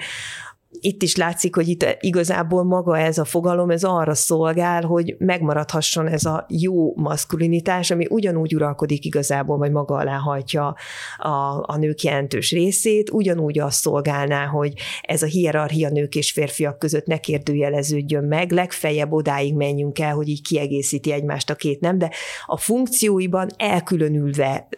[0.71, 6.07] itt is látszik, hogy itt igazából maga ez a fogalom, ez arra szolgál, hogy megmaradhasson
[6.07, 10.75] ez a jó maszkulinitás, ami ugyanúgy uralkodik igazából, vagy maga alá hajtja
[11.19, 11.29] a,
[11.67, 17.07] a nők jelentős részét, ugyanúgy azt szolgálná, hogy ez a hierarchia nők és férfiak között
[17.07, 22.11] ne kérdőjeleződjön meg, legfeljebb odáig menjünk el, hogy így kiegészíti egymást a két nem, de
[22.47, 24.69] a funkcióiban elkülönülve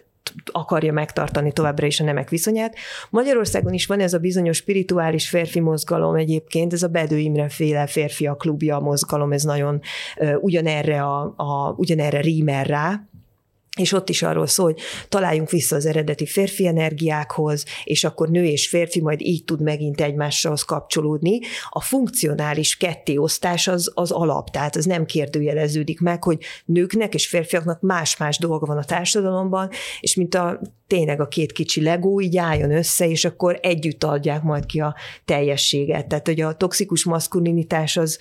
[0.51, 2.75] akarja megtartani továbbra is a nemek viszonyát.
[3.09, 7.87] Magyarországon is van ez a bizonyos spirituális férfi mozgalom egyébként, ez a Bedő Imre féle
[7.87, 9.81] férfiak klubja mozgalom, ez nagyon
[10.17, 13.01] uh, ugyanerre, a, a, ugyanerre rímer rá,
[13.77, 18.45] és ott is arról szól, hogy találjunk vissza az eredeti férfi energiákhoz, és akkor nő
[18.45, 21.39] és férfi majd így tud megint egymáshoz kapcsolódni.
[21.69, 27.81] A funkcionális kettéosztás az, az alap, tehát az nem kérdőjeleződik meg, hogy nőknek és férfiaknak
[27.81, 30.59] más-más dolga van a társadalomban, és mint a
[30.91, 34.95] tényleg a két kicsi legó így álljon össze, és akkor együtt adják majd ki a
[35.25, 36.07] teljességet.
[36.07, 38.19] Tehát, hogy a toxikus maszkulinitás az,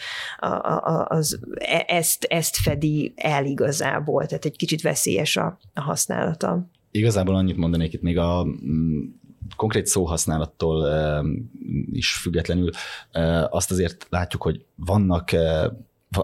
[1.05, 6.71] az, e, ezt, ezt fedi el igazából, tehát egy kicsit veszélyes a, a használata.
[6.91, 9.01] Igazából annyit mondanék itt még a mm,
[9.57, 10.89] konkrét szóhasználattól
[11.93, 12.71] is függetlenül
[13.51, 15.31] azt azért látjuk, hogy vannak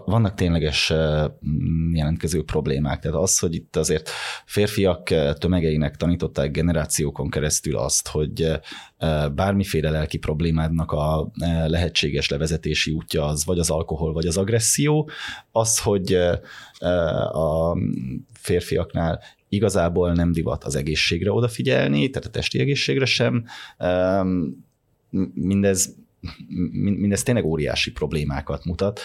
[0.05, 0.93] vannak tényleges
[1.93, 2.99] jelentkező problémák.
[2.99, 4.09] Tehát az, hogy itt azért
[4.45, 5.03] férfiak
[5.37, 8.51] tömegeinek tanították generációkon keresztül azt, hogy
[9.35, 11.31] bármiféle lelki problémádnak a
[11.67, 15.09] lehetséges levezetési útja az vagy az alkohol, vagy az agresszió,
[15.51, 16.13] az, hogy
[17.31, 17.77] a
[18.33, 19.19] férfiaknál
[19.49, 23.45] igazából nem divat az egészségre odafigyelni, tehát a testi egészségre sem.
[25.33, 25.95] Mindez
[26.73, 28.99] mindez tényleg óriási problémákat mutat,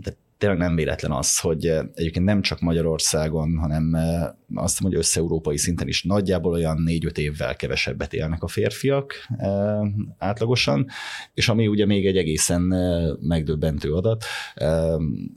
[0.00, 3.94] de tényleg nem véletlen az, hogy egyébként nem csak Magyarországon, hanem
[4.54, 9.14] azt mondom, hogy össze-európai szinten is nagyjából olyan négy-öt évvel kevesebbet élnek a férfiak
[10.18, 10.86] átlagosan,
[11.34, 12.60] és ami ugye még egy egészen
[13.20, 14.24] megdöbbentő adat,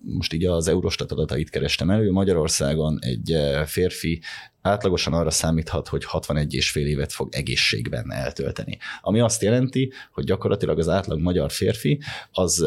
[0.02, 4.22] most így az Eurostat adatait kerestem elő, Magyarországon egy férfi
[4.68, 8.78] átlagosan arra számíthat, hogy 61 és fél évet fog egészségben eltölteni.
[9.02, 12.02] Ami azt jelenti, hogy gyakorlatilag az átlag magyar férfi,
[12.32, 12.66] az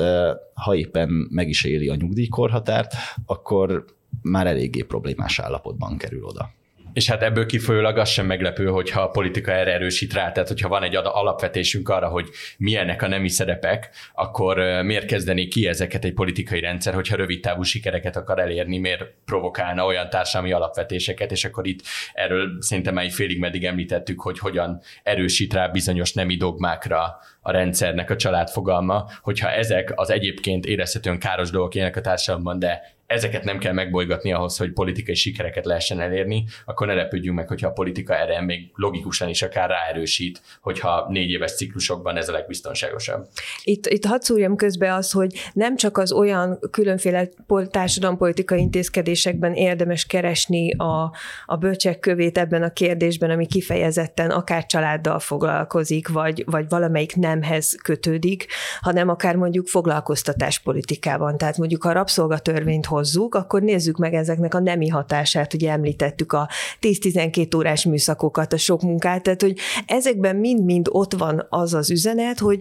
[0.55, 2.95] ha éppen meg is éli a nyugdíjkorhatárt,
[3.27, 3.85] akkor
[4.23, 6.51] már eléggé problémás állapotban kerül oda.
[6.93, 10.69] És hát ebből kifolyólag az sem meglepő, hogyha a politika erre erősít rá, tehát hogyha
[10.69, 16.15] van egy alapvetésünk arra, hogy milyenek a nemi szerepek, akkor miért kezdené ki ezeket egy
[16.15, 21.67] politikai rendszer, hogyha rövid távú sikereket akar elérni, miért provokálna olyan társadalmi alapvetéseket, és akkor
[21.67, 21.81] itt
[22.13, 28.11] erről szerintem már félig meddig említettük, hogy hogyan erősít rá bizonyos nemi dogmákra a rendszernek
[28.11, 33.59] a családfogalma, hogyha ezek az egyébként érezhetően káros dolgok élnek a társadalomban, de ezeket nem
[33.59, 38.17] kell megbolygatni ahhoz, hogy politikai sikereket lehessen elérni, akkor ne lepődjünk meg, hogyha a politika
[38.17, 43.27] erre még logikusan is akár ráerősít, hogyha négy éves ciklusokban ez a legbiztonságosabb.
[43.63, 47.29] Itt, itt hadd szúrjam közbe az, hogy nem csak az olyan különféle
[47.71, 51.13] társadalompolitikai intézkedésekben érdemes keresni a,
[51.47, 57.77] a bölcsek kövét ebben a kérdésben, ami kifejezetten akár családdal foglalkozik, vagy, vagy valamelyik nemhez
[57.83, 58.47] kötődik,
[58.81, 61.39] hanem akár mondjuk foglalkoztatáspolitikában.
[61.39, 66.49] Tehát mondjuk a rabszolgatörvényt hozzuk, akkor nézzük meg ezeknek a nemi hatását, ugye említettük a
[66.81, 72.39] 10-12 órás műszakokat, a sok munkát, tehát hogy ezekben mind-mind ott van az az üzenet,
[72.39, 72.61] hogy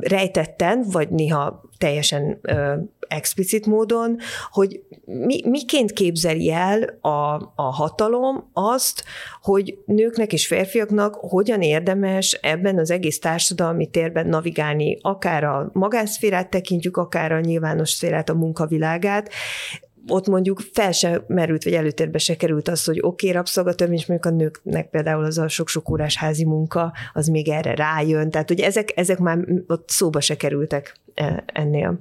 [0.00, 2.74] rejtetten, vagy néha teljesen ö,
[3.08, 4.18] explicit módon,
[4.50, 9.04] hogy mi, miként képzeli el a, a hatalom azt,
[9.40, 16.50] hogy nőknek és férfiaknak hogyan érdemes ebben az egész társadalmi térben navigálni, akár a magánszférát
[16.50, 19.30] tekintjük, akár a nyilvános szférát, a munkavilágát,
[20.08, 24.06] ott mondjuk fel se merült, vagy előtérbe se került az, hogy oké, okay, rabszolgatörvény, és
[24.06, 28.30] mondjuk a nőknek például az a sok-sok órás házi munka, az még erre rájön.
[28.30, 31.00] Tehát, hogy ezek, ezek már ott szóba se kerültek
[31.46, 32.00] ennél.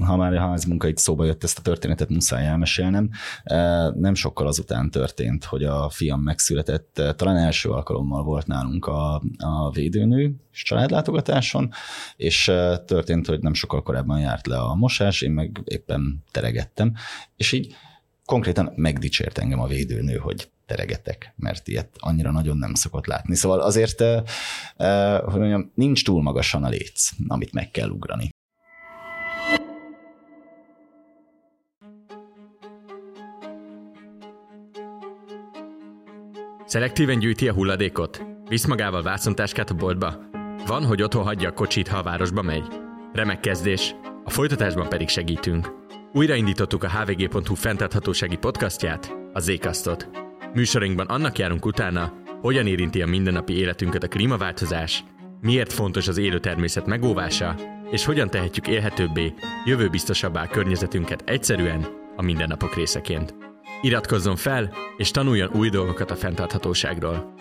[0.00, 3.10] Ha már a munka itt szóba jött, ezt a történetet muszáj elmesélnem.
[3.44, 8.86] E, nem sokkal azután történt, hogy a fiam megszületett, e, talán első alkalommal volt nálunk
[8.86, 11.70] a, a védőnő és családlátogatáson,
[12.16, 12.44] és
[12.84, 16.94] történt, hogy nem sokkal korábban járt le a mosás, én meg éppen teregettem,
[17.36, 17.74] és így
[18.24, 23.34] konkrétan megdicsért engem a védőnő, hogy teregetek, mert ilyet annyira nagyon nem szokott látni.
[23.34, 24.00] Szóval azért,
[25.24, 28.28] hogy mondjam, nincs túl magasan a léc, amit meg kell ugrani.
[36.70, 38.22] Szelektíven gyűjti a hulladékot?
[38.48, 40.14] Visz magával vászontáskát a boltba?
[40.66, 42.64] Van, hogy otthon hagyja a kocsit, ha a városba megy?
[43.12, 45.68] Remek kezdés, a folytatásban pedig segítünk.
[46.12, 50.08] Újraindítottuk a hvg.hu fenntarthatósági podcastját, a Zékasztot.
[50.54, 55.04] Műsorunkban annak járunk utána, hogyan érinti a mindennapi életünket a klímaváltozás,
[55.40, 57.54] miért fontos az élő természet megóvása,
[57.90, 63.49] és hogyan tehetjük élhetőbbé, jövőbiztosabbá környezetünket egyszerűen a mindennapok részeként.
[63.82, 67.34] Iratkozzon fel, és tanuljon új dolgokat a fenntarthatóságról.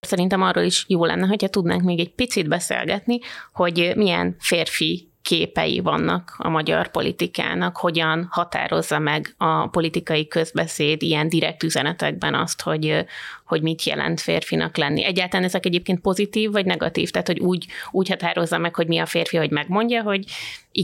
[0.00, 3.18] Szerintem arról is jó lenne, hogyha tudnánk még egy picit beszélgetni,
[3.52, 11.28] hogy milyen férfi képei vannak a magyar politikának, hogyan határozza meg a politikai közbeszéd ilyen
[11.28, 13.04] direkt üzenetekben azt, hogy,
[13.44, 15.04] hogy mit jelent férfinak lenni.
[15.04, 17.10] Egyáltalán ezek egyébként pozitív vagy negatív?
[17.10, 20.24] Tehát, hogy úgy, úgy határozza meg, hogy mi a férfi, hogy megmondja, hogy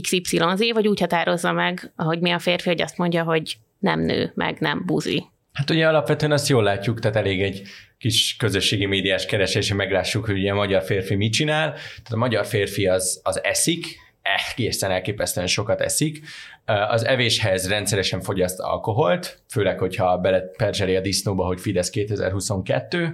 [0.01, 4.31] XYZ, vagy úgy határozza meg, hogy mi a férfi, hogy azt mondja, hogy nem nő,
[4.35, 5.25] meg nem buzi.
[5.53, 7.61] Hát ugye alapvetően azt jól látjuk, tehát elég egy
[7.97, 11.71] kis közösségi médiás keresés, hogy meglássuk, hogy ugye a magyar férfi mit csinál.
[11.71, 16.25] Tehát a magyar férfi az, az eszik, egészen elképesztően sokat eszik.
[16.65, 23.13] Az evéshez rendszeresen fogyaszt alkoholt, főleg, hogyha beleperzseli a disznóba, hogy Fidesz 2022.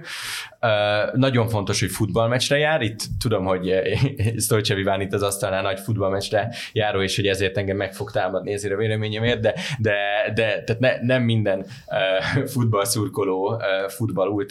[1.12, 2.82] Nagyon fontos, hogy futballmeccsre jár.
[2.82, 3.72] Itt tudom, hogy
[4.36, 8.52] Sztolcse Viván itt az asztalnál nagy futballmeccsre járó, és hogy ezért engem meg fog támadni
[8.52, 9.96] ezért a véleményemért, de, de,
[10.34, 11.66] de tehát ne, nem minden
[12.46, 13.62] futballszurkoló
[13.96, 14.44] futball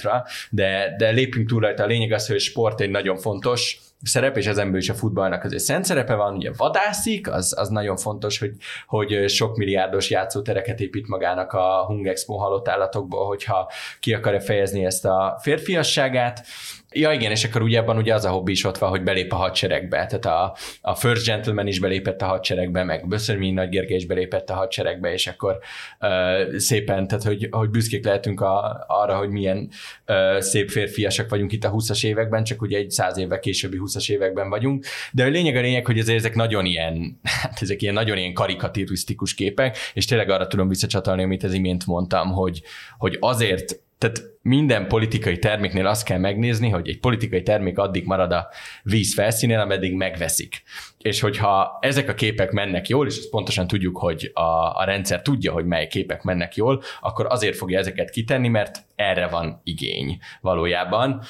[0.50, 1.84] de, de lépjünk túl rajta.
[1.84, 5.64] A lényeg az, hogy sport egy nagyon fontos szerep, és ezenből is a futballnak azért
[5.64, 8.52] szent szerepe van, ugye vadászik, az, az nagyon fontos, hogy,
[8.90, 15.06] hogy sok milliárdos játszótereket épít magának a Hungexpo halott állatokból, hogyha ki akarja fejezni ezt
[15.06, 16.46] a férfiasságát,
[16.92, 19.32] Ja igen, és akkor ugye abban ugye az a hobbi is ott van, hogy belép
[19.32, 20.06] a hadseregbe.
[20.06, 24.50] Tehát a, a First Gentleman is belépett a hadseregbe, meg Böszörmény Nagy Gergely is belépett
[24.50, 25.60] a hadseregbe, és akkor
[26.00, 29.70] uh, szépen, tehát hogy, hogy büszkék lehetünk a, arra, hogy milyen
[30.08, 34.12] uh, szép férfiasak vagyunk itt a 20-as években, csak ugye egy száz évvel későbbi 20-as
[34.12, 34.86] években vagyunk.
[35.12, 39.34] De a lényeg a lényeg, hogy ezek nagyon ilyen, hát ezek ilyen nagyon ilyen karikaturisztikus
[39.34, 42.62] képek, és tényleg arra tudom visszacsatolni, amit az imént mondtam, hogy,
[42.98, 48.32] hogy azért tehát minden politikai terméknél azt kell megnézni, hogy egy politikai termék addig marad
[48.32, 48.48] a
[48.84, 50.64] víz felszínén, ameddig megveszik.
[50.98, 55.22] És hogyha ezek a képek mennek jól, és ezt pontosan tudjuk, hogy a, a rendszer
[55.22, 60.20] tudja, hogy mely képek mennek jól, akkor azért fogja ezeket kitenni, mert erre van igény
[60.42, 61.22] valójában.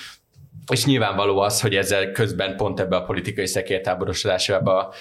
[0.71, 4.93] És nyilvánvaló az, hogy ezzel közben pont ebbe a politikai szekértáborosodásába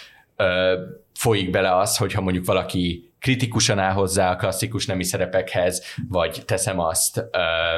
[1.15, 6.79] folyik bele az, hogyha mondjuk valaki kritikusan áll hozzá a klasszikus nemi szerepekhez, vagy teszem
[6.79, 7.25] azt,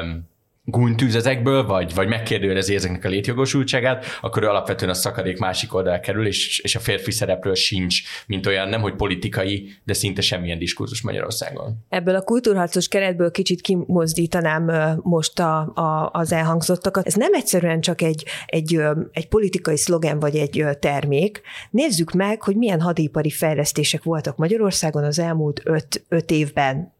[0.01, 0.29] um,
[0.63, 5.99] gúnytűz ezekből, vagy, vagy megkérdőjelezi ezeknek a létjogosultságát, akkor ő alapvetően a szakadék másik oldal
[5.99, 10.57] kerül, és, és a férfi szerepről sincs, mint olyan nem, hogy politikai, de szinte semmilyen
[10.57, 11.85] diskurzus Magyarországon.
[11.89, 17.07] Ebből a kultúrharcos keretből kicsit kimozdítanám most a, a, az elhangzottakat.
[17.07, 21.41] Ez nem egyszerűen csak egy, egy, egy politikai szlogen vagy egy termék.
[21.71, 26.93] Nézzük meg, hogy milyen hadipari fejlesztések voltak Magyarországon az elmúlt öt, öt évben,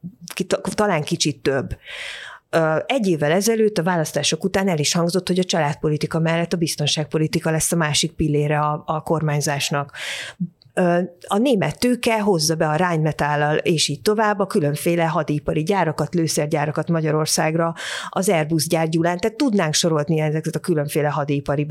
[0.75, 1.75] talán kicsit több.
[2.85, 7.51] Egy évvel ezelőtt a választások után el is hangzott, hogy a családpolitika mellett a biztonságpolitika
[7.51, 9.91] lesz a másik pillére a, a kormányzásnak
[11.27, 16.89] a német tőke hozza be a Rheinmetállal, és így tovább a különféle hadipari gyárakat, lőszergyárakat
[16.89, 17.73] Magyarországra,
[18.09, 21.67] az Airbus gyárgyulán, tehát tudnánk sorolni ezeket a különféle hadipari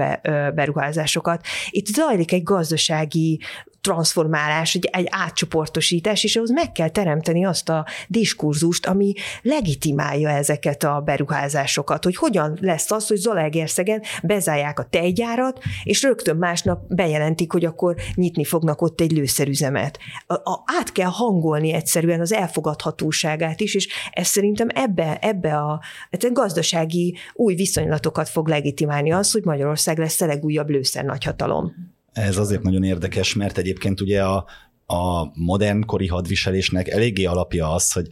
[0.55, 1.45] beruházásokat.
[1.71, 3.41] Itt zajlik egy gazdasági
[3.81, 9.13] transformálás, egy, egy átcsoportosítás, és ahhoz meg kell teremteni azt a diskurzust, ami
[9.43, 16.37] legitimálja ezeket a beruházásokat, hogy hogyan lesz az, hogy Zalaegerszegen bezárják a tejgyárat, és rögtön
[16.37, 19.99] másnap bejelentik, hogy akkor nyitni fognak ott egy lőszerüzemet.
[20.27, 25.81] A, a, át kell hangolni egyszerűen az elfogadhatóságát is, és ez szerintem ebbe, ebbe a,
[26.11, 31.99] a gazdasági új viszonylatokat fog legitimálni az, hogy Magyarország lesz a legújabb lőszer nagyhatalom.
[32.13, 34.47] Ez azért nagyon érdekes, mert egyébként ugye a,
[34.87, 38.09] a modern kori hadviselésnek eléggé alapja az, hogy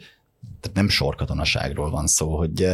[0.60, 2.68] tehát nem sorkatonaságról van szó, hogy,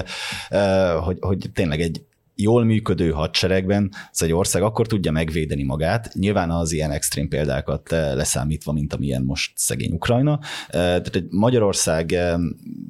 [1.00, 2.04] hogy, hogy tényleg egy
[2.36, 7.90] jól működő hadseregben ez egy ország akkor tudja megvédeni magát, nyilván az ilyen extrém példákat
[7.90, 10.40] leszámítva, mint amilyen most szegény Ukrajna.
[10.70, 12.10] Tehát egy Magyarország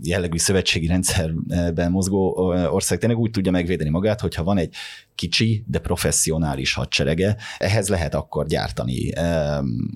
[0.03, 2.35] jellegű szövetségi rendszerben mozgó
[2.71, 4.75] ország tényleg úgy tudja megvédeni magát, hogyha van egy
[5.15, 9.13] kicsi, de professzionális hadserege, ehhez lehet akkor gyártani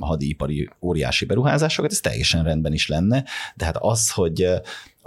[0.01, 3.24] hadipari óriási beruházásokat, ez teljesen rendben is lenne,
[3.55, 4.49] de hát az, hogy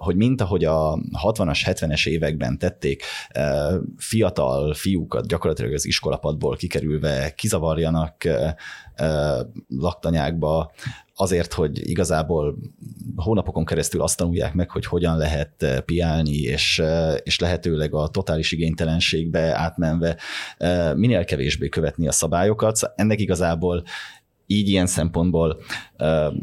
[0.01, 3.03] hogy mint ahogy a 60-as, 70-es években tették,
[3.97, 8.15] fiatal fiúkat gyakorlatilag az iskolapadból kikerülve kizavarjanak
[9.67, 10.71] laktanyákba,
[11.15, 12.57] azért, hogy igazából
[13.15, 16.81] hónapokon keresztül azt tanulják meg, hogy hogyan lehet piálni, és,
[17.23, 20.17] és lehetőleg a totális igénytelenségbe átmenve
[20.95, 22.75] minél kevésbé követni a szabályokat.
[22.75, 23.83] Szóval ennek igazából
[24.51, 25.61] így ilyen szempontból
[25.97, 26.33] uh,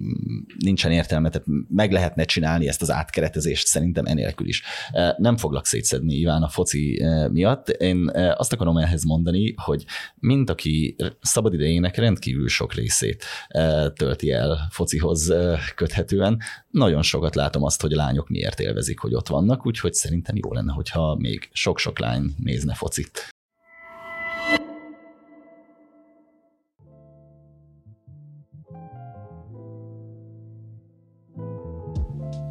[0.59, 4.63] nincsen értelme, tehát meg lehetne csinálni ezt az átkeretezést szerintem enélkül is.
[5.17, 7.03] Nem foglak szétszedni Iván a foci
[7.33, 7.69] miatt.
[7.69, 9.85] Én azt akarom ehhez mondani, hogy
[10.15, 13.25] mint aki szabadidejének rendkívül sok részét
[13.95, 15.33] tölti el focihoz
[15.75, 16.39] köthetően,
[16.71, 20.53] nagyon sokat látom azt, hogy a lányok miért élvezik, hogy ott vannak, úgyhogy szerintem jó
[20.53, 23.29] lenne, hogyha még sok-sok lány nézne focit.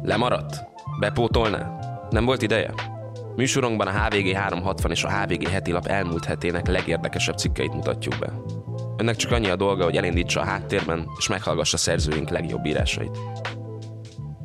[0.08, 0.64] Lemaradt?
[0.98, 1.78] Bepótolná?
[2.10, 2.74] Nem volt ideje?
[3.36, 8.32] Műsorunkban a HVG 360 és a HVG heti lap elmúlt hetének legérdekesebb cikkeit mutatjuk be.
[8.96, 13.18] Önnek csak annyi a dolga, hogy elindítsa a háttérben, és meghallgassa szerzőink legjobb írásait.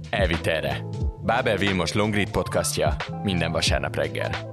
[0.09, 0.86] Elvitelre.
[1.22, 4.53] Bábel Vilmos Longread podcastja minden vasárnap reggel.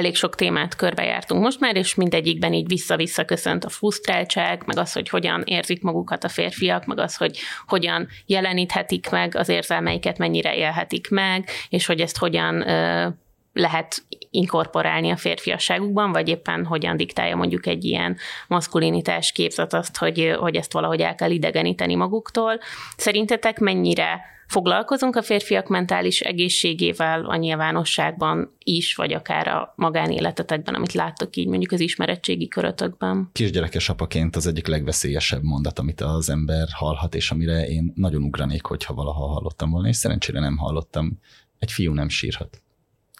[0.00, 4.92] Elég sok témát körbejártunk most már, és mindegyikben így vissza-vissza köszönt a frusztráltság, meg az,
[4.92, 10.56] hogy hogyan érzik magukat a férfiak, meg az, hogy hogyan jeleníthetik meg az érzelmeiket, mennyire
[10.56, 13.08] élhetik meg, és hogy ezt hogyan ö,
[13.52, 18.16] lehet inkorporálni a férfiasságukban, vagy éppen hogyan diktálja mondjuk egy ilyen
[18.48, 22.58] maszkulinitás képzet azt, hogy, hogy ezt valahogy el kell idegeníteni maguktól.
[22.96, 24.20] Szerintetek mennyire
[24.50, 31.48] foglalkozunk a férfiak mentális egészségével a nyilvánosságban is, vagy akár a magánéletetekben, amit láttok így
[31.48, 33.30] mondjuk az ismeretségi körötökben?
[33.32, 38.64] Kisgyerekes apaként az egyik legveszélyesebb mondat, amit az ember hallhat, és amire én nagyon ugranék,
[38.64, 41.18] hogyha valaha hallottam volna, és szerencsére nem hallottam.
[41.58, 42.62] Egy fiú nem sírhat.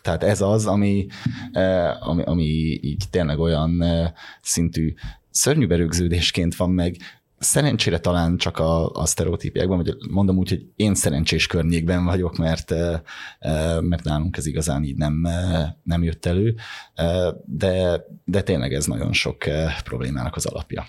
[0.02, 1.06] Tehát ez az, ami,
[1.52, 4.12] eh, ami, ami így tényleg olyan eh,
[4.42, 4.94] szintű
[5.30, 6.96] szörnyű berögződésként van meg,
[7.40, 12.74] szerencsére talán csak a, a sztereotípiákban, vagy mondom úgy, hogy én szerencsés környékben vagyok, mert,
[13.80, 15.28] mert nálunk ez igazán így nem,
[15.82, 16.54] nem jött elő,
[17.44, 19.36] de, de tényleg ez nagyon sok
[19.84, 20.86] problémának az alapja.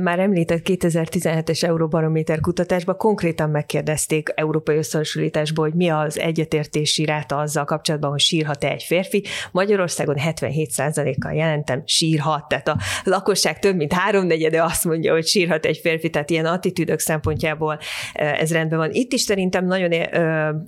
[0.00, 7.64] Már említett 2017-es Euróbarométer kutatásban konkrétan megkérdezték Európai Összehasonlításból, hogy mi az egyetértési ráta azzal
[7.64, 9.24] kapcsolatban, hogy sírhat-e egy férfi.
[9.52, 12.48] Magyarországon 77%-kal jelentem, sírhat.
[12.48, 16.98] Tehát a lakosság több mint háromnegyede azt mondja, hogy sírhat egy férfi, tehát ilyen attitűdök
[16.98, 17.78] szempontjából
[18.12, 18.90] ez rendben van.
[18.92, 19.92] Itt is szerintem nagyon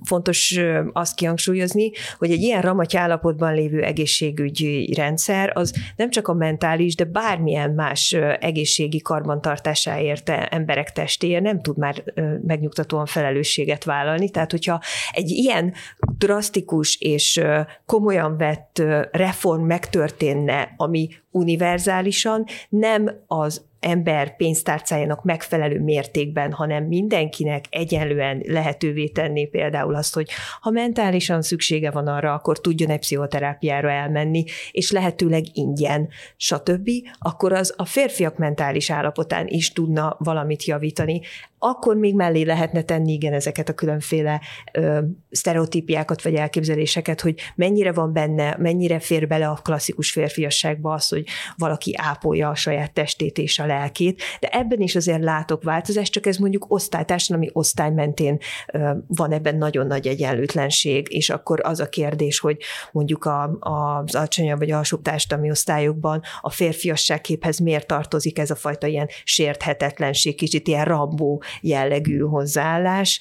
[0.03, 0.59] fontos
[0.93, 6.95] azt kihangsúlyozni, hogy egy ilyen ramaty állapotban lévő egészségügyi rendszer az nem csak a mentális,
[6.95, 12.03] de bármilyen más egészségi karbantartásáért emberek testéért nem tud már
[12.45, 14.29] megnyugtatóan felelősséget vállalni.
[14.29, 14.81] Tehát, hogyha
[15.11, 15.73] egy ilyen
[16.17, 17.41] drasztikus és
[17.85, 18.81] komolyan vett
[19.11, 29.45] reform megtörténne, ami univerzálisan nem az ember pénztárcájának megfelelő mértékben, hanem mindenkinek egyenlően lehetővé tenni
[29.47, 30.29] például azt, hogy
[30.61, 37.53] ha mentálisan szüksége van arra, akkor tudjon egy pszichoterápiára elmenni, és lehetőleg ingyen, stb., akkor
[37.53, 41.21] az a férfiak mentális állapotán is tudna valamit javítani.
[41.63, 44.41] Akkor még mellé lehetne tenni igen ezeket a különféle
[44.73, 44.99] ö,
[45.31, 51.25] sztereotípiákat vagy elképzeléseket, hogy mennyire van benne, mennyire fér bele a klasszikus férfiasságba az, hogy
[51.57, 56.25] valaki ápolja a saját testét és a lelkét, de ebben is azért látok változást, csak
[56.25, 58.37] ez mondjuk osztály, társadalmi osztály mentén
[58.73, 62.57] ö, van ebben nagyon nagy egyenlőtlenség, és akkor az a kérdés, hogy
[62.91, 68.55] mondjuk a, a, az alacsonyabb vagy alsóbb társadalmi osztályokban a férfiasságképhez miért tartozik ez a
[68.55, 73.19] fajta ilyen sérthetetlenség, kicsit ilyen rambó jellegű hozzáállás.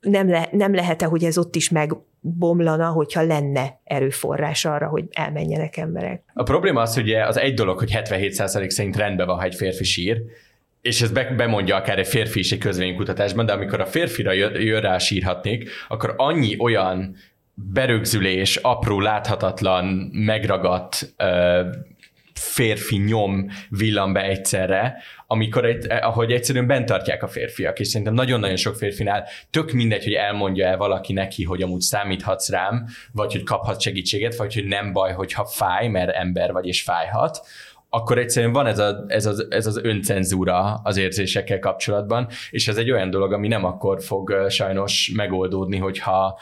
[0.00, 5.76] Nem, le, nem lehet-e, hogy ez ott is megbomlana, hogyha lenne erőforrás arra, hogy elmenjenek
[5.76, 6.22] emberek?
[6.34, 9.84] A probléma az, hogy az egy dolog, hogy 77% szerint rendben van, ha egy férfi
[9.84, 10.22] sír,
[10.80, 14.98] és ez bemondja akár egy férfi is egy közvénykutatásban, de amikor a férfira jön rá
[14.98, 17.16] sírhatnék, akkor annyi olyan
[17.54, 21.14] berögzülés, apró, láthatatlan, megragadt
[22.38, 28.14] férfi nyom villan be egyszerre, amikor egy, ahogy egyszerűen bent tartják a férfiak, és szerintem
[28.14, 33.32] nagyon-nagyon sok férfinál tök mindegy, hogy elmondja el valaki neki, hogy amúgy számíthatsz rám, vagy
[33.32, 37.40] hogy kaphat segítséget, vagy hogy nem baj, hogyha fáj, mert ember vagy és fájhat,
[37.90, 42.76] akkor egyszerűen van ez, a, ez, az, ez az öncenzúra az érzésekkel kapcsolatban, és ez
[42.76, 46.38] egy olyan dolog, ami nem akkor fog sajnos megoldódni, hogyha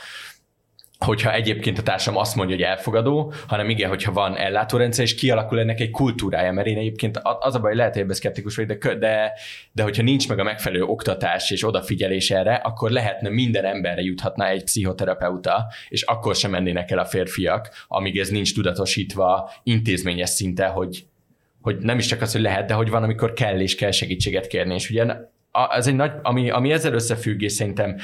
[0.98, 5.60] hogyha egyébként a társam azt mondja, hogy elfogadó, hanem igen, hogyha van ellátórendszer, és kialakul
[5.60, 8.94] ennek egy kultúrája, mert én egyébként az a baj, lehet, hogy ebben szkeptikus vagy, de,
[8.94, 9.32] de,
[9.72, 14.48] de hogyha nincs meg a megfelelő oktatás és odafigyelés erre, akkor lehetne minden emberre juthatna
[14.48, 20.66] egy pszichoterapeuta, és akkor sem mennének el a férfiak, amíg ez nincs tudatosítva intézményes szinte,
[20.66, 21.04] hogy,
[21.60, 24.46] hogy nem is csak az, hogy lehet, de hogy van, amikor kell és kell segítséget
[24.46, 24.74] kérni.
[24.74, 25.04] És ugye
[25.70, 27.96] ez egy nagy, ami, ami ezzel összefügg, és szerintem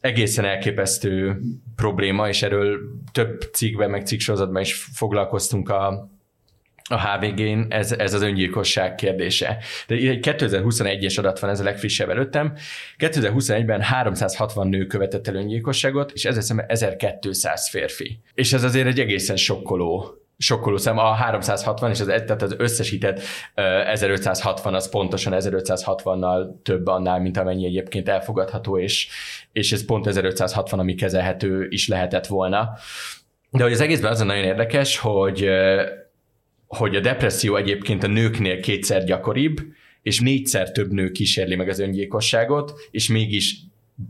[0.00, 1.40] egészen elképesztő
[1.76, 2.78] probléma, és erről
[3.12, 6.10] több cikkben, meg cikksorozatban is foglalkoztunk a,
[6.84, 9.58] a HVG-n, ez, ez az öngyilkosság kérdése.
[9.86, 12.52] De egy 2021-es adat van, ez a legfrissebb előttem.
[12.98, 18.20] 2021-ben 360 nő követett el öngyilkosságot, és ezzel szemben 1200 férfi.
[18.34, 23.20] És ez azért egy egészen sokkoló sokkoló szem, a 360 és az, tehát az összesített
[23.54, 29.08] 1560 az pontosan 1560-nal több annál, mint amennyi egyébként elfogadható, és,
[29.52, 32.70] és ez pont 1560, ami kezelhető is lehetett volna.
[33.50, 35.48] De hogy az egészben az nagyon érdekes, hogy,
[36.66, 39.58] hogy a depresszió egyébként a nőknél kétszer gyakoribb,
[40.02, 43.56] és négyszer több nő kísérli meg az öngyilkosságot, és mégis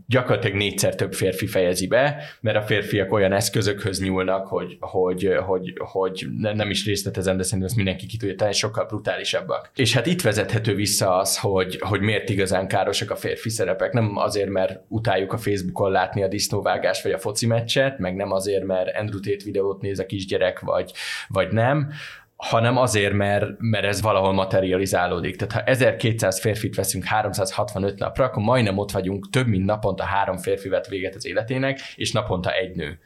[0.07, 5.73] gyakorlatilag négyszer több férfi fejezi be, mert a férfiak olyan eszközökhöz nyúlnak, hogy, hogy, hogy,
[5.79, 9.71] hogy nem is részletezem, de szerintem ezt mindenki ki tudja tenni, sokkal brutálisabbak.
[9.75, 13.93] És hát itt vezethető vissza az, hogy, hogy miért igazán károsak a férfi szerepek.
[13.93, 18.33] Nem azért, mert utáljuk a Facebookon látni a disznóvágást vagy a foci meccset, meg nem
[18.33, 20.93] azért, mert Andrew Tate videót néz a kisgyerek, vagy,
[21.29, 21.93] vagy nem,
[22.41, 25.37] hanem azért, mert, mert ez valahol materializálódik.
[25.37, 30.39] Tehát ha 1200 férfit veszünk 365 napra, akkor majdnem ott vagyunk, több mint naponta három
[30.39, 32.99] férfi vett véget az életének, és naponta egy nő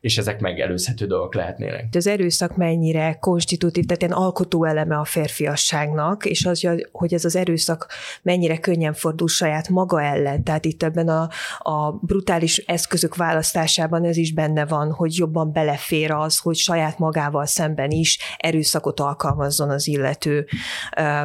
[0.00, 1.86] és ezek megelőzhető dolgok lehetnének.
[1.92, 7.36] Az erőszak mennyire konstitutív, tehát ilyen alkotó eleme a férfiasságnak, és az, hogy ez az
[7.36, 7.86] erőszak
[8.22, 10.44] mennyire könnyen fordul saját maga ellen.
[10.44, 11.28] Tehát itt ebben a,
[11.58, 17.46] a brutális eszközök választásában ez is benne van, hogy jobban belefér az, hogy saját magával
[17.46, 20.46] szemben is erőszakot alkalmazzon az illető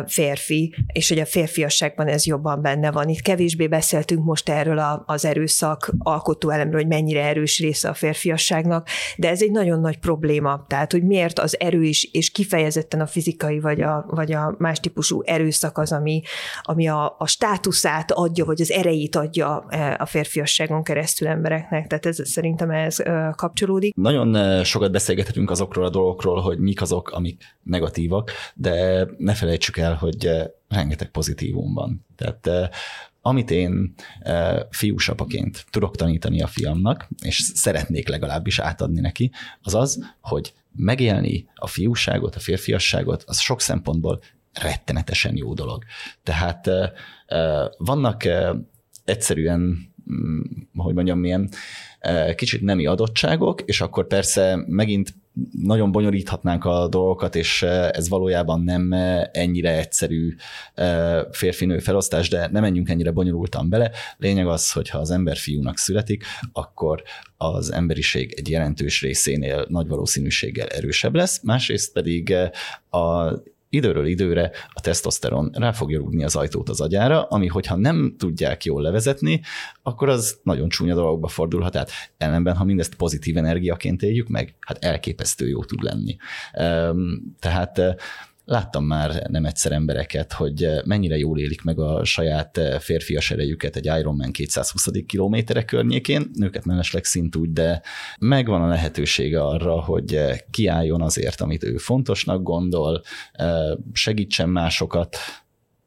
[0.05, 3.09] férfi, és hogy a férfiasságban ez jobban benne van.
[3.09, 8.65] Itt kevésbé beszéltünk most erről az erőszak alkotó elemről, hogy mennyire erős része a férfiasság
[8.73, 10.65] lakosságnak, de ez egy nagyon nagy probléma.
[10.67, 14.79] Tehát, hogy miért az erő is, és kifejezetten a fizikai vagy a, vagy a más
[14.79, 16.21] típusú erőszak az, ami,
[16.61, 21.87] ami a, a státuszát adja, vagy az erejét adja e, a férfiasságon keresztül embereknek.
[21.87, 22.97] Tehát ez szerintem ez
[23.35, 23.95] kapcsolódik.
[23.95, 29.93] Nagyon sokat beszélgethetünk azokról a dolgokról, hogy mik azok, amik negatívak, de ne felejtsük el,
[29.93, 30.29] hogy
[30.69, 32.05] rengeteg pozitívum van.
[32.15, 32.49] Tehát
[33.25, 33.93] amit én
[34.69, 41.67] fiúsapaként tudok tanítani a fiamnak, és szeretnék legalábbis átadni neki, az az, hogy megélni a
[41.67, 44.21] fiúságot, a férfiasságot, az sok szempontból
[44.53, 45.83] rettenetesen jó dolog.
[46.23, 46.69] Tehát
[47.77, 48.23] vannak
[49.05, 50.41] egyszerűen mm,
[50.75, 51.49] hogy mondjam, milyen
[52.35, 55.13] kicsit nemi adottságok, és akkor persze megint
[55.51, 60.35] nagyon bonyolíthatnánk a dolgokat, és eh, ez valójában nem eh, ennyire egyszerű
[60.73, 63.91] eh, férfinő felosztás, de nem menjünk ennyire bonyolultan bele.
[64.17, 67.03] Lényeg az, hogy ha az ember fiúnak születik, akkor
[67.37, 72.35] az emberiség egy jelentős részénél nagy valószínűséggel erősebb lesz, másrészt pedig
[72.89, 73.33] a
[73.73, 78.65] időről időre a tesztoszteron rá fogja rúgni az ajtót az agyára, ami hogyha nem tudják
[78.65, 79.41] jól levezetni,
[79.83, 81.71] akkor az nagyon csúnya dolgokba fordulhat.
[81.71, 86.15] Tehát ellenben, ha mindezt pozitív energiaként éljük meg, hát elképesztő jó tud lenni.
[87.39, 87.81] Tehát
[88.45, 93.85] láttam már nem egyszer embereket, hogy mennyire jól élik meg a saját férfias erejüket egy
[93.85, 97.81] Ironman 220 kilométerek környékén, nőket mellesleg szint úgy, de
[98.19, 100.19] megvan a lehetősége arra, hogy
[100.51, 103.01] kiálljon azért, amit ő fontosnak gondol,
[103.93, 105.17] segítsen másokat,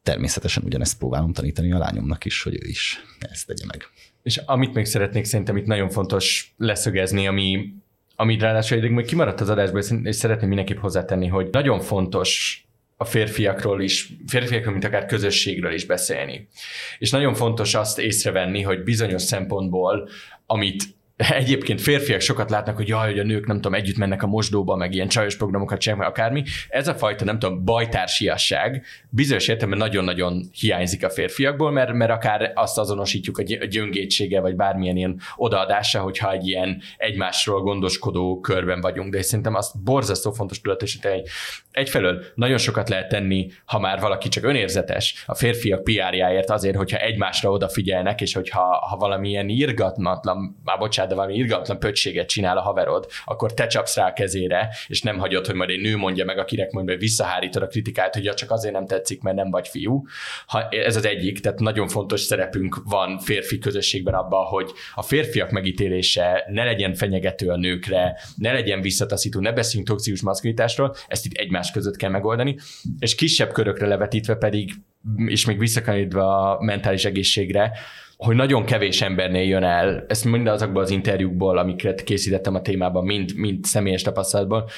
[0.03, 3.83] természetesen ugyanezt próbálom tanítani a lányomnak is, hogy ő is ezt tegye meg.
[4.23, 7.73] És amit még szeretnék szerintem itt nagyon fontos leszögezni, ami,
[8.19, 12.61] ami ráadásul eddig még kimaradt az adásból, és szeretném mindenképp hozzátenni, hogy nagyon fontos
[12.95, 16.47] a férfiakról is, férfiakról, mint akár közösségről is beszélni.
[16.97, 20.09] És nagyon fontos azt észrevenni, hogy bizonyos szempontból,
[20.45, 20.83] amit
[21.41, 24.75] egyébként férfiak sokat látnak, hogy jaj, hogy a nők nem tudom, együtt mennek a mosdóba,
[24.75, 26.43] meg ilyen csajos programokat csinálnak, akármi.
[26.69, 32.51] Ez a fajta, nem tudom, bajtársiasság bizonyos értelemben nagyon-nagyon hiányzik a férfiakból, mert, mert akár
[32.55, 39.13] azt azonosítjuk a gyöngétsége, vagy bármilyen ilyen odaadása, hogyha egy ilyen egymásról gondoskodó körben vagyunk.
[39.13, 41.29] De szerintem azt borzasztó fontos tudatosítani, hogy
[41.71, 46.97] egyfelől nagyon sokat lehet tenni, ha már valaki csak önérzetes a férfiak PR-jáért azért, hogyha
[46.97, 52.61] egymásra odafigyelnek, és hogyha ha valamilyen irgatmatlan, már bocsánat, de valami irgalmatlan pöcsséget csinál a
[52.61, 56.25] haverod, akkor te csapsz rá a kezére, és nem hagyod, hogy majd egy nő mondja
[56.25, 59.49] meg, akinek mondja, hogy visszahárítod a kritikát, hogy ja, csak azért nem tetszik, mert nem
[59.49, 60.03] vagy fiú.
[60.47, 65.49] Ha, ez az egyik, tehát nagyon fontos szerepünk van férfi közösségben abban, hogy a férfiak
[65.49, 71.37] megítélése ne legyen fenyegető a nőkre, ne legyen visszataszító, ne beszéljünk toxikus maszkulitásról, ezt itt
[71.37, 72.57] egymás között kell megoldani,
[72.99, 74.73] és kisebb körökre levetítve pedig,
[75.25, 77.71] és még visszakanítva a mentális egészségre,
[78.17, 83.05] hogy nagyon kevés embernél jön el, ezt mind azokból az interjúkból, amiket készítettem a témában,
[83.05, 84.69] mind, mind személyes tapasztalatból,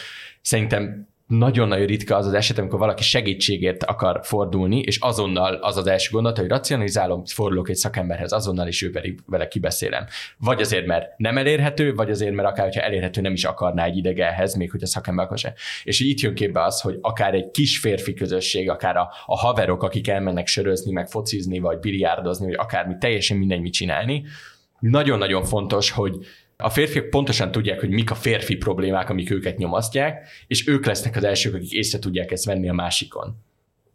[0.41, 5.88] szerintem nagyon-nagyon ritka az az eset, amikor valaki segítségért akar fordulni, és azonnal az az
[5.88, 8.91] első gondolat, hogy racionalizálom, fordulok egy szakemberhez azonnal, és ő
[9.25, 10.05] vele kibeszélem.
[10.38, 13.97] Vagy azért, mert nem elérhető, vagy azért, mert akár, hogyha elérhető, nem is akarná egy
[13.97, 15.53] idegehez, még hogy a szakember akar se.
[15.84, 19.38] És így itt jön képbe az, hogy akár egy kis férfi közösség, akár a, a
[19.38, 24.23] haverok, akik elmennek sörözni, meg focizni, vagy biliárdozni, vagy akármi, teljesen mindegy, mit csinálni,
[24.80, 26.15] nagyon-nagyon fontos, hogy
[26.64, 31.16] a férfiak pontosan tudják, hogy mik a férfi problémák, amik őket nyomasztják, és ők lesznek
[31.16, 33.36] az elsők, akik észre tudják ezt venni a másikon.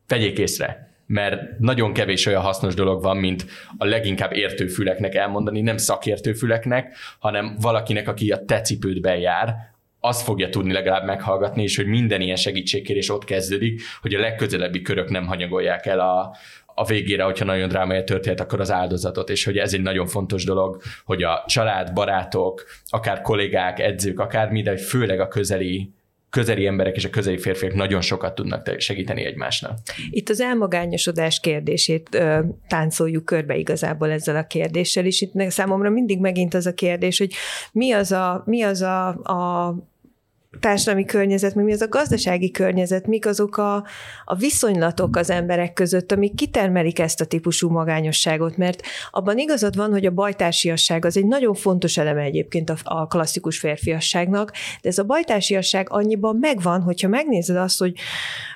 [0.08, 3.46] Vegyék észre, mert nagyon kevés olyan hasznos dolog van, mint
[3.78, 9.54] a leginkább értőfüleknek elmondani, nem szakértőfüleknek, hanem valakinek, aki a te cipődben jár,
[10.00, 14.82] azt fogja tudni legalább meghallgatni, és hogy minden ilyen segítségkérés ott kezdődik, hogy a legközelebbi
[14.82, 16.36] körök nem hanyagolják el a,
[16.74, 20.44] a végére, hogyha nagyon drámai történet, akkor az áldozatot, és hogy ez egy nagyon fontos
[20.44, 25.92] dolog, hogy a család, barátok, akár kollégák, edzők, akármi, de főleg a közeli
[26.34, 29.78] közeli emberek és a közeli férfiak nagyon sokat tudnak segíteni egymásnak.
[30.10, 36.20] Itt az elmagányosodás kérdését ö, táncoljuk körbe igazából ezzel a kérdéssel, és itt számomra mindig
[36.20, 37.32] megint az a kérdés, hogy
[37.72, 39.74] mi az a, mi az a, a
[40.60, 43.84] társadalmi környezet, mi az a gazdasági környezet, mik azok a,
[44.24, 49.90] a viszonylatok az emberek között, amik kitermelik ezt a típusú magányosságot, mert abban igazad van,
[49.90, 54.52] hogy a bajtársiasság az egy nagyon fontos eleme egyébként a, a klasszikus férfiasságnak,
[54.82, 57.94] de ez a bajtársiasság annyiban megvan, hogyha megnézed azt, hogy,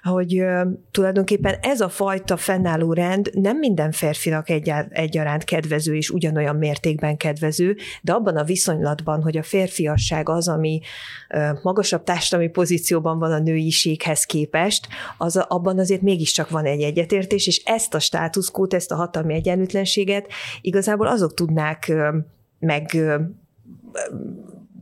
[0.03, 0.45] hogy
[0.91, 4.51] tulajdonképpen ez a fajta fennálló rend nem minden férfinak
[4.91, 10.81] egyaránt kedvező és ugyanolyan mértékben kedvező, de abban a viszonylatban, hogy a férfiasság az, ami
[11.63, 14.89] magas magasabb társadalmi pozícióban van a nőiséghez képest,
[15.19, 19.35] az a, abban azért mégiscsak van egy egyetértés, és ezt a státuszkót, ezt a hatalmi
[19.35, 20.27] egyenlőtlenséget
[20.61, 21.93] igazából azok tudnák
[22.59, 22.97] meg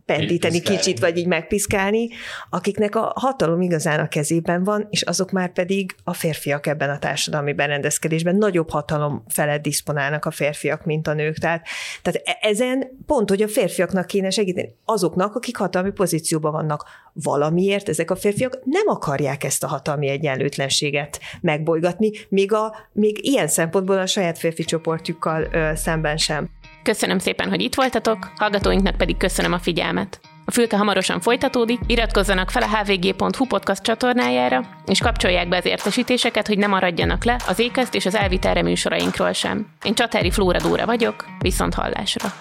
[0.07, 2.09] pendíteni kicsit, vagy így megpiszkálni,
[2.50, 6.98] akiknek a hatalom igazán a kezében van, és azok már pedig a férfiak ebben a
[6.98, 11.38] társadalmi berendezkedésben nagyobb hatalom felett diszponálnak a férfiak, mint a nők.
[11.38, 11.66] Tehát,
[12.02, 16.84] tehát e- ezen pont, hogy a férfiaknak kéne segíteni, azoknak, akik hatalmi pozícióban vannak.
[17.12, 23.48] Valamiért ezek a férfiak nem akarják ezt a hatalmi egyenlőtlenséget megbolygatni, még, a, még ilyen
[23.48, 26.50] szempontból a saját férfi csoportjukkal ö, szemben sem.
[26.87, 30.20] Köszönöm szépen, hogy itt voltatok, hallgatóinknak pedig köszönöm a figyelmet.
[30.45, 36.47] A fülke hamarosan folytatódik, iratkozzanak fel a hvg.hu podcast csatornájára, és kapcsolják be az értesítéseket,
[36.47, 39.66] hogy ne maradjanak le az ékezt és az elvitelre műsorainkról sem.
[39.82, 42.32] Én Csatári Flóra Dóra vagyok, viszont hallásra.